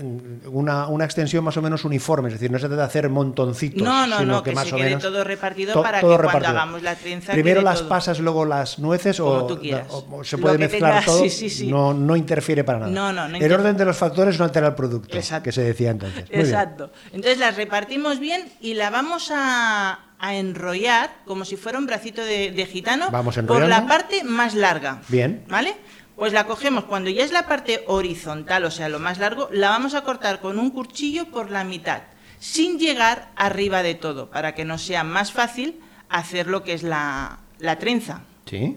una, 0.46 0.86
una 0.86 1.04
extensión 1.04 1.42
más 1.44 1.56
o 1.56 1.62
menos 1.62 1.84
uniforme, 1.84 2.28
es 2.28 2.34
decir, 2.34 2.50
no 2.50 2.58
se 2.58 2.68
trata 2.68 2.82
de 2.82 2.86
hacer 2.86 3.10
montoncitos, 3.10 3.82
No, 3.82 4.06
no, 4.06 4.18
sino 4.20 4.32
no, 4.34 4.42
que, 4.44 4.50
que, 4.50 4.54
más 4.56 4.68
se 4.68 4.74
o 4.74 4.76
quede 4.78 4.86
menos 4.86 5.02
todo 5.02 5.24
repartido 5.24 5.72
to- 5.74 5.82
para 5.82 6.00
todo 6.00 6.10
que 6.12 6.16
cuando 6.16 6.28
repartido. 6.38 6.50
hagamos 6.62 6.82
la 6.82 6.94
trenza 6.94 7.32
Primero 7.32 7.60
las 7.60 7.80
todo. 7.80 7.88
pasas, 7.88 8.20
luego 8.20 8.44
las 8.44 8.78
nueces 8.78 9.18
o, 9.20 9.46
tú 9.46 9.58
quieras. 9.60 9.88
o- 9.90 10.06
o 10.10 10.24
se 10.24 10.38
puede 10.38 10.58
mezclar 10.58 10.90
tengas, 10.92 11.06
todo, 11.06 11.18
sí, 11.24 11.28
sí, 11.28 11.50
sí. 11.50 11.66
No, 11.66 11.92
no 11.92 12.14
interfiere 12.16 12.62
para 12.64 12.78
nada. 12.78 12.92
No, 12.92 13.12
no, 13.12 13.28
no 13.28 13.36
El 13.36 13.52
orden 13.52 13.76
de 13.76 13.84
los 13.84 13.96
factores 13.96 14.38
no 14.38 14.44
altera 14.44 14.68
el 14.68 14.74
producto, 14.74 15.16
Exacto. 15.18 15.42
que 15.44 15.52
se 15.52 15.62
decía 15.62 15.90
entonces. 15.90 16.20
Muy 16.30 16.30
bien. 16.30 16.40
Exacto. 16.46 16.92
Entonces 17.12 17.38
las 17.38 17.56
repartimos 17.56 18.20
bien 18.20 18.48
y 18.60 18.74
la 18.74 18.90
vamos 18.90 19.30
a, 19.34 19.98
a 20.20 20.34
enrollar 20.36 21.10
como 21.26 21.44
si 21.44 21.56
fuera 21.56 21.78
un 21.78 21.86
bracito 21.86 22.22
de, 22.24 22.52
de 22.52 22.64
gitano 22.66 23.10
Vamos 23.10 23.36
por 23.46 23.66
la 23.66 23.86
parte 23.86 24.22
más 24.24 24.54
larga. 24.54 25.02
Bien. 25.08 25.44
¿Vale? 25.48 25.74
Pues 26.18 26.32
la 26.32 26.46
cogemos 26.46 26.84
cuando 26.84 27.10
ya 27.10 27.24
es 27.24 27.30
la 27.32 27.46
parte 27.46 27.84
horizontal, 27.86 28.64
o 28.64 28.70
sea, 28.72 28.88
lo 28.88 28.98
más 28.98 29.18
largo, 29.18 29.48
la 29.52 29.70
vamos 29.70 29.94
a 29.94 30.02
cortar 30.02 30.40
con 30.40 30.58
un 30.58 30.70
cuchillo 30.70 31.26
por 31.30 31.50
la 31.50 31.62
mitad, 31.62 32.02
sin 32.40 32.78
llegar 32.78 33.30
arriba 33.36 33.82
de 33.84 33.94
todo, 33.94 34.28
para 34.28 34.54
que 34.54 34.64
nos 34.64 34.82
sea 34.82 35.04
más 35.04 35.30
fácil 35.32 35.80
hacer 36.08 36.48
lo 36.48 36.64
que 36.64 36.72
es 36.72 36.82
la, 36.82 37.38
la 37.60 37.78
trenza. 37.78 38.22
Sí. 38.46 38.76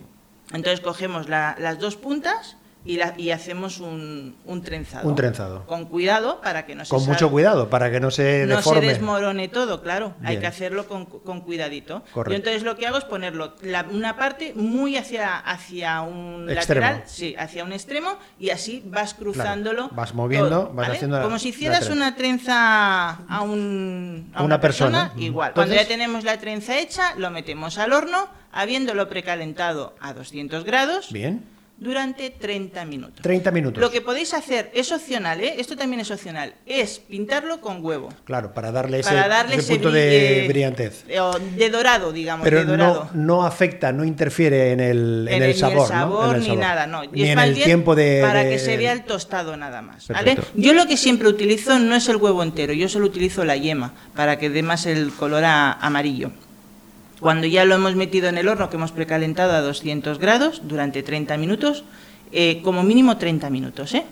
Entonces 0.53 0.81
cogemos 0.81 1.29
la- 1.29 1.55
las 1.57 1.79
dos 1.79 1.95
puntas 1.95 2.57
y, 2.83 2.97
la- 2.97 3.13
y 3.17 3.29
hacemos 3.31 3.79
un, 3.79 4.35
un 4.45 4.61
trenzado. 4.63 5.07
Un 5.07 5.15
trenzado. 5.15 5.65
Con 5.67 5.85
cuidado 5.85 6.41
para 6.41 6.65
que 6.65 6.73
no 6.75 6.83
se 6.83 6.89
Con 6.89 6.99
salga- 7.01 7.07
mucho 7.13 7.29
cuidado 7.31 7.69
para 7.69 7.91
que 7.91 7.99
no 7.99 8.09
se 8.11 8.45
no 8.47 8.55
deforme. 8.57 8.81
se 8.81 8.87
desmorone 8.87 9.47
todo, 9.49 9.81
claro. 9.81 10.15
Hay 10.23 10.37
que 10.39 10.47
hacerlo 10.47 10.87
con, 10.87 11.05
con 11.05 11.41
cuidadito. 11.41 12.03
Correcto. 12.13 12.31
Yo 12.31 12.35
entonces 12.37 12.63
lo 12.63 12.75
que 12.75 12.87
hago 12.87 12.97
es 12.97 13.05
ponerlo 13.05 13.53
la- 13.61 13.85
una 13.91 14.15
parte 14.17 14.53
muy 14.55 14.97
hacia, 14.97 15.37
hacia 15.37 16.01
un 16.01 16.49
Extremo. 16.49 16.81
lateral, 16.87 17.03
sí, 17.07 17.35
hacia 17.37 17.63
un 17.63 17.73
extremo, 17.73 18.17
y 18.39 18.49
así 18.49 18.81
vas 18.85 19.13
cruzándolo. 19.13 19.89
Vas 19.91 20.13
moviendo, 20.15 20.49
todo, 20.49 20.65
vas 20.67 20.75
¿vale? 20.87 20.93
haciendo 20.95 21.17
la- 21.17 21.23
Como 21.23 21.37
si 21.39 21.49
hicieras 21.49 21.89
una 21.89 22.15
trenza 22.15 23.09
a, 23.11 23.41
un, 23.41 24.31
a 24.33 24.43
una 24.43 24.59
persona. 24.59 25.13
Igual. 25.17 25.49
Entonces- 25.49 25.69
Cuando 25.75 25.75
ya 25.83 25.87
tenemos 25.87 26.23
la 26.23 26.37
trenza 26.39 26.79
hecha, 26.79 27.13
lo 27.17 27.29
metemos 27.29 27.77
al 27.77 27.93
horno, 27.93 28.27
habiéndolo 28.51 29.07
precalentado 29.07 29.95
a 30.01 30.13
200 30.13 30.63
grados 30.65 31.11
Bien. 31.11 31.45
Durante 31.81 32.29
30 32.29 32.85
minutos. 32.85 33.21
30 33.23 33.49
minutos. 33.49 33.81
Lo 33.81 33.89
que 33.89 34.01
podéis 34.01 34.35
hacer 34.35 34.69
es 34.75 34.91
opcional, 34.91 35.41
¿eh? 35.41 35.55
esto 35.57 35.75
también 35.75 35.99
es 35.99 36.11
opcional, 36.11 36.53
es 36.67 36.99
pintarlo 36.99 37.59
con 37.59 37.83
huevo. 37.83 38.09
Claro, 38.23 38.53
para 38.53 38.71
darle 38.71 38.99
ese, 38.99 39.09
para 39.09 39.27
darle 39.27 39.55
ese 39.55 39.61
ese 39.63 39.73
punto 39.73 39.91
de 39.91 40.45
eh, 40.45 40.47
brillantez. 40.47 41.03
eh, 41.07 41.19
o 41.19 41.39
de 41.39 41.69
dorado, 41.71 42.11
digamos, 42.13 42.43
Pero 42.43 42.59
de 42.59 42.65
dorado. 42.65 43.09
no, 43.15 43.23
no 43.39 43.45
afecta, 43.47 43.91
no 43.91 44.05
interfiere 44.05 44.73
en 44.73 44.79
el, 44.79 45.25
en 45.27 45.33
En 45.37 45.43
el 45.43 45.49
el- 45.49 45.55
sabor, 45.57 45.75
ni 45.75 45.81
el 45.81 45.81
¿no? 45.81 45.87
sabor 45.87 46.29
En 46.29 46.35
el 46.35 46.39
ni 46.41 46.45
sabor. 46.45 46.59
nada, 46.61 46.85
no. 46.87 47.03
Ni 47.11 47.23
es 47.23 47.29
en 47.29 47.39
el 47.39 47.55
tiempo 47.55 47.95
de... 47.95 48.19
Para 48.21 48.43
de- 48.43 48.51
que 48.51 48.59
se 48.59 48.77
vea 48.77 48.91
el 48.91 49.03
tostado 49.03 49.57
nada 49.57 49.81
más. 49.81 50.07
¿vale? 50.07 50.37
Yo 50.53 50.73
lo 50.73 50.85
que 50.85 50.97
siempre 50.97 51.27
utilizo 51.29 51.79
no 51.79 51.95
es 51.95 52.07
el 52.09 52.17
huevo 52.17 52.43
entero, 52.43 52.73
yo 52.73 52.87
solo 52.89 53.07
utilizo 53.07 53.43
la 53.43 53.55
yema 53.57 53.91
para 54.15 54.37
que 54.37 54.51
dé 54.51 54.61
más 54.61 54.85
el 54.85 55.11
color 55.13 55.43
a- 55.45 55.73
amarillo. 55.73 56.29
Cuando 57.21 57.45
ya 57.45 57.65
lo 57.65 57.75
hemos 57.75 57.95
metido 57.95 58.29
en 58.29 58.39
el 58.39 58.47
horno 58.47 58.71
que 58.71 58.77
hemos 58.77 58.91
precalentado 58.91 59.53
a 59.53 59.61
200 59.61 60.17
grados 60.17 60.63
durante 60.65 61.03
30 61.03 61.37
minutos, 61.37 61.83
eh, 62.31 62.61
como 62.63 62.81
mínimo 62.81 63.17
30 63.17 63.51
minutos, 63.51 63.93
¿eh? 63.93 64.05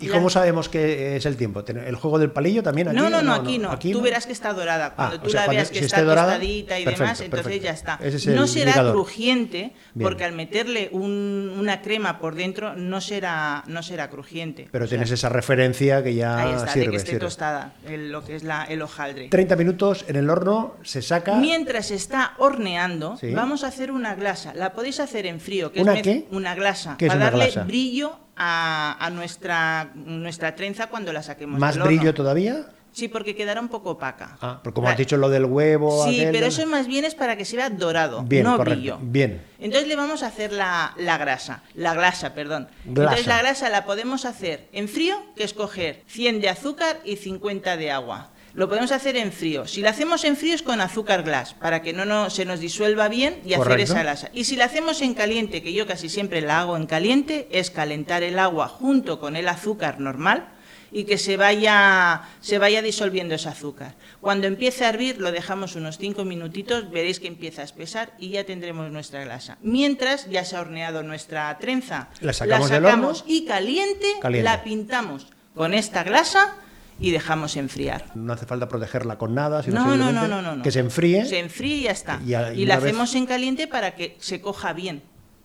¿Y 0.00 0.06
Ya. 0.08 0.12
cómo 0.14 0.30
sabemos 0.30 0.68
que 0.68 1.16
es 1.16 1.26
el 1.26 1.36
tiempo? 1.36 1.62
¿Ten- 1.62 1.76
¿El 1.78 1.94
juego 1.94 2.18
del 2.18 2.30
palillo 2.30 2.62
también 2.62 2.88
aquí? 2.88 2.96
No, 2.96 3.10
no, 3.10 3.20
no, 3.22 3.34
aquí 3.34 3.58
no. 3.58 3.70
Aquí 3.70 3.92
tú 3.92 3.98
no. 3.98 4.04
verás 4.04 4.26
que 4.26 4.32
está 4.32 4.52
dorada. 4.52 4.94
Cuando 4.94 5.16
Ah, 5.16 5.20
tú 5.20 5.26
o 5.26 5.30
sea, 5.30 5.40
la 5.40 5.46
cuando- 5.46 5.58
veas 5.58 5.70
que 5.70 5.78
si 5.80 5.84
está 5.84 6.02
dorada, 6.02 6.32
tostadita 6.32 6.78
y 6.80 6.84
perfecto, 6.84 7.02
demás, 7.04 7.20
entonces 7.20 7.44
perfecto. 7.44 7.64
ya 7.64 7.70
está. 7.72 7.98
Es 8.02 8.26
no 8.26 8.46
será 8.46 8.70
indicador. 8.70 8.92
crujiente, 8.94 9.58
Bien. 9.58 9.74
porque 10.08 10.24
al 10.24 10.32
meterle 10.32 10.88
un- 10.92 11.54
una 11.58 11.82
crema 11.82 12.18
por 12.18 12.34
dentro 12.34 12.74
no 12.74 13.00
será, 13.00 13.62
no 13.66 13.82
será 13.82 14.08
crujiente. 14.10 14.68
Pero 14.72 14.84
O 14.84 14.88
sea, 14.88 14.96
tienes 14.96 15.10
esa 15.10 15.28
referencia 15.28 16.02
que 16.02 16.14
ya 16.14 16.38
Ahí 16.38 16.52
está, 16.54 16.72
sirve. 16.72 16.86
de 16.86 16.90
que 16.92 16.96
esté 16.96 17.10
sirve. 17.10 17.20
tostada, 17.20 17.74
el- 17.86 18.10
lo 18.10 18.24
que 18.24 18.36
es 18.36 18.42
la, 18.42 18.64
el 18.64 18.82
hojaldre. 18.82 19.28
30 19.28 19.56
minutos 19.56 20.04
en 20.08 20.16
el 20.16 20.30
horno, 20.30 20.74
se 20.82 21.02
saca... 21.02 21.34
Mientras 21.36 21.90
está 21.90 22.32
horneando, 22.38 23.16
Sí. 23.18 23.32
vamos 23.34 23.64
a 23.64 23.66
hacer 23.68 23.90
una 23.92 24.14
glasa. 24.14 24.54
La 24.54 24.72
podéis 24.72 24.98
hacer 25.00 25.26
en 25.26 25.40
frío. 25.40 25.72
Que 25.72 25.82
¿Una 25.82 25.94
es 25.96 26.02
qué? 26.02 26.26
Una 26.30 26.54
glasa. 26.54 26.96
¿Qué 26.98 27.06
es 27.06 27.08
para 27.10 27.16
una 27.18 27.24
darle 27.30 27.44
glasa? 27.46 27.64
brillo 27.64 28.18
a, 28.42 28.96
a 28.98 29.10
nuestra, 29.10 29.90
nuestra 29.94 30.56
trenza 30.56 30.86
cuando 30.86 31.12
la 31.12 31.22
saquemos 31.22 31.60
¿Más 31.60 31.74
del 31.74 31.82
horno. 31.82 31.94
brillo 31.94 32.14
todavía? 32.14 32.66
Sí, 32.92 33.06
porque 33.06 33.36
quedará 33.36 33.60
un 33.60 33.68
poco 33.68 33.90
opaca. 33.90 34.38
Ah, 34.40 34.60
pero 34.64 34.72
como 34.74 34.88
has 34.88 34.96
dicho 34.96 35.16
lo 35.18 35.28
del 35.28 35.44
huevo... 35.44 36.06
Sí, 36.06 36.20
aquel, 36.22 36.32
pero 36.32 36.46
eso 36.46 36.66
más 36.66 36.86
bien 36.88 37.04
es 37.04 37.14
para 37.14 37.36
que 37.36 37.44
se 37.44 37.56
vea 37.56 37.68
dorado, 37.70 38.22
Bien, 38.22 38.42
no 38.42 38.56
correcto. 38.56 38.78
brillo. 38.80 38.98
Bien. 39.02 39.42
Entonces 39.60 39.86
le 39.86 39.94
vamos 39.94 40.22
a 40.22 40.28
hacer 40.28 40.52
la, 40.52 40.94
la 40.96 41.18
grasa, 41.18 41.62
la 41.74 41.92
grasa, 41.94 42.34
perdón. 42.34 42.66
Glasa. 42.86 43.02
Entonces 43.10 43.26
la 43.26 43.38
grasa 43.42 43.68
la 43.68 43.84
podemos 43.84 44.24
hacer 44.24 44.68
en 44.72 44.88
frío, 44.88 45.16
que 45.36 45.44
es 45.44 45.52
coger 45.54 46.02
100 46.08 46.40
de 46.40 46.48
azúcar 46.48 46.98
y 47.04 47.16
50 47.16 47.76
de 47.76 47.90
agua. 47.92 48.30
Lo 48.54 48.68
podemos 48.68 48.90
hacer 48.92 49.16
en 49.16 49.32
frío. 49.32 49.66
Si 49.66 49.80
la 49.80 49.90
hacemos 49.90 50.24
en 50.24 50.36
frío 50.36 50.54
es 50.54 50.62
con 50.62 50.80
azúcar 50.80 51.22
glass, 51.22 51.54
para 51.54 51.82
que 51.82 51.92
no, 51.92 52.04
no 52.04 52.30
se 52.30 52.44
nos 52.44 52.60
disuelva 52.60 53.08
bien 53.08 53.40
y 53.44 53.54
hacer 53.54 53.80
esa 53.80 54.02
grasa. 54.02 54.30
Y 54.32 54.44
si 54.44 54.56
la 54.56 54.64
hacemos 54.66 55.00
en 55.02 55.14
caliente, 55.14 55.62
que 55.62 55.72
yo 55.72 55.86
casi 55.86 56.08
siempre 56.08 56.40
la 56.40 56.60
hago 56.60 56.76
en 56.76 56.86
caliente, 56.86 57.48
es 57.52 57.70
calentar 57.70 58.22
el 58.22 58.38
agua 58.38 58.68
junto 58.68 59.20
con 59.20 59.36
el 59.36 59.48
azúcar 59.48 60.00
normal 60.00 60.48
y 60.92 61.04
que 61.04 61.18
se 61.18 61.36
vaya, 61.36 62.22
se 62.40 62.58
vaya 62.58 62.82
disolviendo 62.82 63.36
ese 63.36 63.48
azúcar. 63.48 63.94
Cuando 64.20 64.48
empiece 64.48 64.84
a 64.84 64.88
hervir, 64.88 65.18
lo 65.20 65.30
dejamos 65.30 65.76
unos 65.76 65.98
5 65.98 66.24
minutitos, 66.24 66.90
veréis 66.90 67.20
que 67.20 67.28
empieza 67.28 67.62
a 67.62 67.64
espesar 67.64 68.12
y 68.18 68.30
ya 68.30 68.42
tendremos 68.42 68.90
nuestra 68.90 69.24
grasa. 69.24 69.56
Mientras 69.62 70.28
ya 70.28 70.44
se 70.44 70.56
ha 70.56 70.60
horneado 70.60 71.04
nuestra 71.04 71.56
trenza, 71.58 72.08
La 72.20 72.32
sacamos 72.32 72.68
del 72.70 72.84
horno. 72.84 73.12
y 73.26 73.44
caliente, 73.44 74.06
Caliente. 74.20 74.42
la 74.50 74.64
pintamos 74.64 75.28
con 75.54 75.74
esta 75.74 76.02
grasa 76.02 76.56
y 77.00 77.10
dejamos 77.10 77.56
enfriar. 77.56 78.04
No 78.14 78.32
hace 78.32 78.46
falta 78.46 78.68
protegerla 78.68 79.16
con 79.18 79.34
nada, 79.34 79.62
sino 79.62 79.84
No, 79.96 79.96
no, 80.12 80.28
no, 80.56 80.62
que 80.62 80.70
se 80.70 80.80
enfríe. 80.80 81.24
Se 81.26 81.38
enfríe 81.38 81.76
y 81.76 81.82
ya 81.84 81.90
está. 81.92 82.20
Y 82.26 82.34
a- 82.34 82.52
y 82.52 82.62
y 82.62 82.66
la 82.66 82.76
vez- 82.76 82.84
hacemos 82.92 83.14
en 83.14 83.26
caliente 83.26 83.66
para 83.66 83.94
que 83.96 84.16
se 84.20 84.40
coja 84.40 84.72
bien 84.72 85.02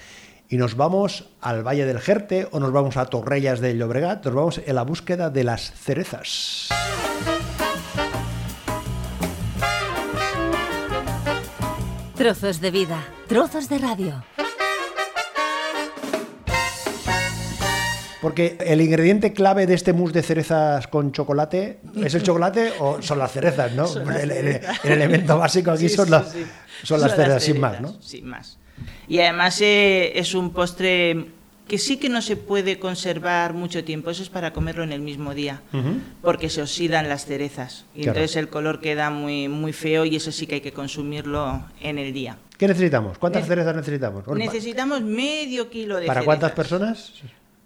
Y 0.48 0.58
nos 0.58 0.76
vamos 0.76 1.30
al 1.40 1.66
Valle 1.66 1.86
del 1.86 2.00
Jerte 2.00 2.48
o 2.52 2.60
nos 2.60 2.72
vamos 2.72 2.98
a 2.98 3.06
Torrellas 3.06 3.62
de 3.62 3.76
Llobregat, 3.78 4.26
nos 4.26 4.36
vamos 4.36 4.62
en 4.66 4.76
la 4.76 4.84
búsqueda 4.84 5.30
de 5.30 5.44
las 5.44 5.74
cerezas. 5.74 6.70
Trozos 12.16 12.62
de 12.62 12.70
vida, 12.70 13.04
trozos 13.28 13.68
de 13.68 13.80
radio. 13.80 14.24
Porque 18.22 18.58
el 18.66 18.82
ingrediente 18.82 19.34
clave 19.34 19.66
de 19.66 19.74
este 19.74 19.94
mousse 19.94 20.14
de 20.14 20.22
cerezas 20.22 20.88
con 20.88 21.12
chocolate 21.12 21.80
es 22.06 22.14
el 22.14 22.22
chocolate 22.24 22.72
o 22.80 23.02
son 23.02 23.18
las 23.20 23.32
cerezas, 23.32 23.72
¿no? 23.74 23.84
Las 24.06 24.24
el, 24.24 24.32
el- 24.32 24.38
cerezas. 24.54 24.86
el 24.86 24.92
elemento 24.92 25.38
básico 25.40 25.72
aquí 25.72 25.90
Sí, 25.90 25.96
son, 25.96 26.06
sí, 26.06 26.12
las, 26.12 26.32
sí. 26.32 26.46
son 26.84 27.02
las 27.02 27.16
cerezas, 27.16 27.44
sin 27.44 27.60
más, 27.60 27.82
¿no? 27.82 28.00
Sin 28.02 28.28
más. 28.28 28.60
Y 29.08 29.20
además 29.20 29.60
eh, 29.62 30.12
es 30.20 30.36
un 30.36 30.52
postre 30.52 31.26
que 31.68 31.78
sí 31.78 31.98
que 31.98 32.10
no 32.10 32.22
se 32.22 32.36
puede 32.36 32.80
conservar 32.80 33.54
mucho 33.54 33.84
tiempo, 33.84 34.10
eso 34.12 34.22
es 34.24 34.30
para 34.30 34.52
comerlo 34.52 34.84
en 34.84 34.92
el 34.92 35.00
mismo 35.02 35.34
día, 35.34 35.62
porque 36.22 36.50
se 36.50 36.62
oxidan 36.62 37.08
las 37.08 37.26
cerezas 37.26 37.86
y 37.96 38.04
Claro. 38.04 38.20
entonces 38.20 38.36
el 38.38 38.50
color 38.50 38.82
queda 38.82 39.10
muy, 39.10 39.48
muy 39.48 39.72
feo 39.72 40.04
y 40.06 40.16
eso 40.18 40.32
sí 40.34 40.48
que 40.48 40.56
hay 40.56 40.62
que 40.62 40.74
consumirlo 40.74 41.64
en 41.80 41.98
el 41.98 42.12
día. 42.14 42.38
¿Qué 42.58 42.68
necesitamos? 42.68 43.18
¿Cuántas 43.18 43.44
Ne- 43.44 43.48
cerezas 43.48 43.76
necesitamos? 43.76 44.28
Necesitamos 44.28 45.02
medio 45.02 45.70
kilo 45.70 45.98
de 46.00 46.08
¿Para 46.08 46.24
cuántas 46.24 46.52
personas? 46.52 47.14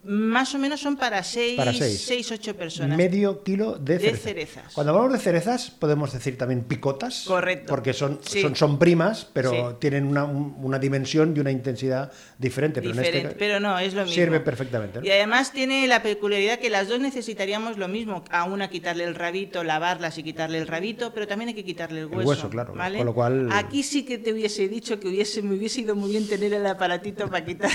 Más 0.07 0.53
o 0.53 0.59
menos 0.59 0.79
son 0.81 0.97
para 0.97 1.23
seis, 1.23 1.57
Para 1.57 1.73
seis. 1.73 2.03
seis, 2.05 2.31
ocho 2.31 2.55
personas. 2.55 2.95
Medio 2.95 3.43
kilo 3.43 3.77
de 3.79 3.97
De 3.97 4.15
cerezas. 4.15 4.71
Cuando 4.73 4.91
hablamos 4.93 5.13
de 5.13 5.19
cerezas, 5.19 5.71
podemos 5.71 6.13
decir 6.13 6.37
también 6.37 6.63
picotas. 6.63 7.23
Correcto. 7.27 7.65
Porque 7.67 7.91
son, 7.93 8.19
Sí. 8.23 8.41
son, 8.43 8.55
son 8.55 8.77
primas, 8.77 9.27
pero 9.33 9.49
Sí. 9.51 9.57
tienen 9.79 10.05
una, 10.05 10.23
un- 10.25 10.55
una 10.59 10.77
dimensión 10.77 11.33
y 11.35 11.39
una 11.39 11.49
intensidad 11.49 12.11
diferente. 12.37 12.81
Pero, 12.81 12.93
en 12.93 12.99
este 12.99 13.35
pero 13.39 13.59
no, 13.59 13.79
es 13.79 13.95
lo 13.95 14.01
mismo. 14.01 14.13
Sirve 14.13 14.39
perfectamente. 14.41 14.99
¿no? 14.99 15.05
Y 15.05 15.09
además 15.09 15.51
tiene 15.51 15.87
la 15.87 16.03
peculiaridad 16.03 16.59
que 16.59 16.69
las 16.69 16.87
dos 16.87 16.99
necesitaríamos 16.99 17.77
lo 17.77 17.87
mismo. 17.87 18.23
A 18.29 18.43
una 18.43 18.69
quitarle 18.69 19.05
el 19.05 19.15
rabito, 19.15 19.63
lavarlas 19.63 20.17
y 20.19 20.23
quitarle 20.23 20.59
el 20.59 20.67
rabito, 20.67 21.13
pero 21.15 21.27
también 21.27 21.49
hay 21.49 21.55
que 21.55 21.65
quitarle 21.65 22.01
el 22.01 22.05
hueso. 22.05 22.29
hueso, 22.29 22.49
claro. 22.49 22.73
¿vale? 22.75 22.97
Con 22.97 23.07
lo 23.07 23.13
cual- 23.15 23.49
Aquí 23.51 23.81
sí 23.81 24.05
que 24.05 24.19
te 24.19 24.31
hubiese 24.31 24.67
dicho 24.67 24.99
que 24.99 25.07
hubiese, 25.07 25.41
me 25.41 25.55
hubiese 25.55 25.81
ido 25.81 25.95
muy 25.95 26.11
bien 26.11 26.27
tener 26.27 26.53
el 26.53 26.65
aparatito 26.67 27.27
para 27.27 27.43
quitar 27.43 27.71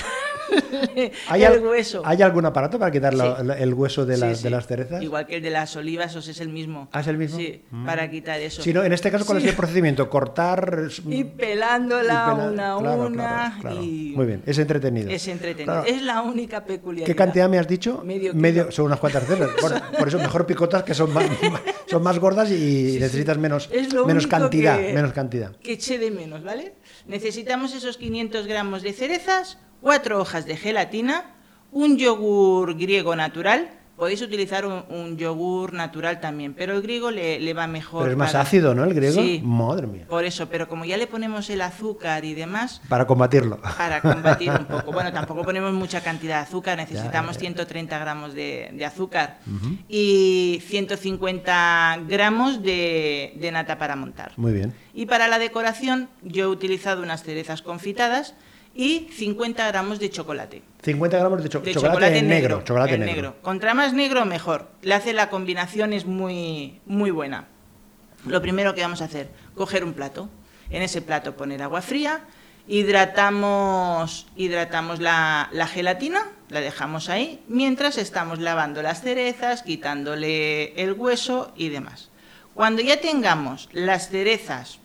¿Hay, 1.27 1.43
el 1.43 1.59
hueso. 1.59 2.01
¿Hay 2.05 2.20
algún 2.23 2.45
aparato 2.45 2.77
para 2.79 2.91
quitar 2.91 3.13
la- 3.13 3.37
Sí. 3.37 3.45
la- 3.45 3.57
el 3.57 3.73
hueso 3.73 4.05
de, 4.05 4.17
las 4.17 4.37
sí. 4.39 4.43
de 4.43 4.49
las 4.49 4.67
cerezas? 4.67 5.01
Igual 5.01 5.25
que 5.27 5.37
el 5.37 5.41
de 5.43 5.49
las 5.49 5.75
olivas, 5.75 6.15
os 6.15 6.27
es 6.27 6.39
el 6.41 6.49
mismo. 6.49 6.89
¿Ah, 6.91 7.01
es 7.01 7.07
el 7.07 7.17
mismo? 7.17 7.37
Sí, 7.37 7.63
Mm. 7.71 7.85
para 7.85 8.09
quitar 8.09 8.39
eso. 8.39 8.61
Si 8.61 8.73
no, 8.73 8.83
en 8.83 8.93
este 8.93 9.11
caso, 9.11 9.25
¿cuál 9.25 9.39
es 9.39 9.45
el 9.45 9.55
procedimiento? 9.55 10.09
Cortar. 10.09 10.87
Y 11.07 11.23
pelándola 11.23 12.13
y 12.13 12.31
pela- 12.31 12.51
una 12.51 12.75
a 12.75 12.79
claro, 12.79 13.05
una. 13.07 13.13
claro, 13.23 13.61
claro. 13.61 13.83
y 13.83 14.13
Muy 14.15 14.25
bien, 14.25 14.43
es 14.45 14.57
entretenido. 14.57 15.09
Es 15.09 15.27
entretenido. 15.27 15.83
Es 15.85 16.01
la 16.01 16.21
única 16.21 16.63
peculiaridad. 16.65 17.05
¿Qué 17.07 17.15
cantidad 17.15 17.49
me 17.49 17.57
has 17.59 17.67
dicho? 17.67 18.03
Medio 18.03 18.71
son 18.71 18.85
unas 18.85 18.99
cuantas 18.99 19.25
cerezas. 19.25 19.51
Bueno, 19.61 19.81
por 19.97 20.07
eso 20.07 20.17
mejor 20.17 20.45
picotas 20.45 20.83
que 20.83 20.93
son 20.93 21.13
más, 21.13 21.25
son 21.87 22.01
más 22.03 22.17
gordas 22.19 22.49
y 22.51 22.97
necesitas 22.99 23.37
menos, 23.37 23.69
menos 24.07 24.27
cantidad. 24.27 24.77
que- 24.79 24.93
Menos 24.93 25.13
cantidad. 25.13 25.55
que 25.57 25.73
eché 25.73 25.97
de 25.99 26.11
menos, 26.11 26.43
¿vale? 26.43 26.73
Necesitamos 27.07 27.73
esos 27.75 27.97
500 27.97 28.47
gramos 28.47 28.81
de 28.81 28.93
cerezas, 28.93 29.57
cuatro 29.81 30.19
hojas 30.19 30.45
de 30.45 30.57
gelatina, 30.57 31.35
un 31.71 31.97
yogur 31.97 32.75
griego 32.77 33.15
natural. 33.15 33.69
Podéis 33.97 34.23
utilizar 34.23 34.65
un, 34.65 34.83
un 34.89 35.15
yogur 35.15 35.73
natural 35.73 36.19
también, 36.19 36.55
pero 36.55 36.73
el 36.73 36.81
griego 36.81 37.11
le, 37.11 37.39
le 37.39 37.53
va 37.53 37.67
mejor. 37.67 38.01
Pero 38.01 38.13
es 38.13 38.17
más 38.17 38.31
para- 38.31 38.41
ácido, 38.45 38.73
¿no? 38.73 38.83
El 38.83 38.95
griego. 38.95 39.21
Sí. 39.21 39.39
Madre 39.45 39.85
mía. 39.85 40.05
Por 40.09 40.25
eso, 40.25 40.49
pero 40.49 40.67
como 40.67 40.85
ya 40.85 40.97
le 40.97 41.05
ponemos 41.05 41.47
el 41.51 41.61
azúcar 41.61 42.25
y 42.25 42.33
demás, 42.33 42.81
Para 42.89 43.05
combatirlo. 43.05 43.59
para 43.77 44.01
combatir 44.01 44.49
un 44.49 44.65
poco. 44.65 44.91
Bueno, 44.91 45.13
tampoco 45.13 45.43
ponemos 45.43 45.71
mucha 45.73 46.01
cantidad 46.01 46.37
de 46.37 46.41
azúcar, 46.47 46.77
necesitamos 46.79 47.35
ya. 47.35 47.41
130 47.41 47.99
gramos 47.99 48.33
de, 48.33 48.71
de 48.73 48.85
azúcar 48.85 49.37
y 49.87 50.63
150 50.65 51.99
gramos 52.07 52.63
de, 52.63 53.33
de 53.39 53.51
nata 53.51 53.77
para 53.77 53.95
montar. 53.95 54.31
Muy 54.37 54.51
bien. 54.53 54.73
Y 54.95 55.05
para 55.05 55.27
la 55.27 55.37
decoración 55.37 56.09
yo 56.23 56.45
he 56.45 56.47
utilizado 56.47 57.03
unas 57.03 57.21
cerezas 57.23 57.61
confitadas 57.61 58.33
y 58.73 59.09
50 59.11 59.67
gramos 59.67 59.99
de 59.99 60.09
chocolate. 60.09 60.61
50 60.83 61.17
gramos 61.17 61.43
de, 61.43 61.49
cho- 61.49 61.59
De 61.59 61.73
chocolate, 61.73 62.21
negro. 62.21 62.61
Chocolate 62.63 62.97
negro. 62.97 63.35
Contra 63.41 63.73
más 63.73 63.93
negro, 63.93 64.25
mejor. 64.25 64.69
Le 64.81 64.93
hace 64.95 65.13
la 65.13 65.29
combinación, 65.29 65.93
es 65.93 66.05
muy, 66.05 66.79
muy 66.85 67.11
buena. 67.11 67.47
Lo 68.25 68.41
primero 68.41 68.73
que 68.75 68.81
vamos 68.81 69.01
a 69.01 69.05
hacer, 69.05 69.29
coger 69.55 69.83
un 69.83 69.93
plato. 69.93 70.29
En 70.69 70.81
ese 70.81 71.01
plato 71.01 71.35
poner 71.35 71.61
agua 71.61 71.81
fría, 71.81 72.21
hidratamos, 72.67 74.27
hidratamos 74.35 74.99
la, 74.99 75.49
la 75.51 75.67
gelatina, 75.67 76.29
la 76.49 76.61
dejamos 76.61 77.09
ahí, 77.09 77.41
mientras 77.47 77.97
estamos 77.97 78.39
lavando 78.39 78.81
las 78.81 79.01
cerezas, 79.01 79.63
quitándole 79.63 80.73
el 80.81 80.93
hueso 80.93 81.51
y 81.55 81.69
demás. 81.69 82.09
Cuando 82.53 82.81
ya 82.81 82.99
tengamos 83.01 83.69
las 83.73 84.09
cerezas 84.09 84.79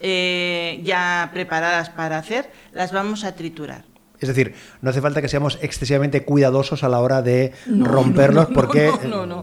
eh, 0.00 0.80
ya 0.84 1.30
preparadas 1.32 1.90
para 1.90 2.18
hacer, 2.18 2.50
las 2.72 2.92
vamos 2.92 3.24
a 3.24 3.34
triturar. 3.34 3.84
Es 4.18 4.28
decir, 4.28 4.54
no 4.80 4.90
hace 4.90 5.02
falta 5.02 5.20
que 5.20 5.28
seamos 5.28 5.58
excesivamente 5.60 6.24
cuidadosos 6.24 6.82
a 6.84 6.88
la 6.88 7.00
hora 7.00 7.20
de 7.20 7.52
No, 7.66 7.84
romperlos 7.84 8.44
no, 8.44 8.48
no, 8.50 8.54
porque 8.54 8.90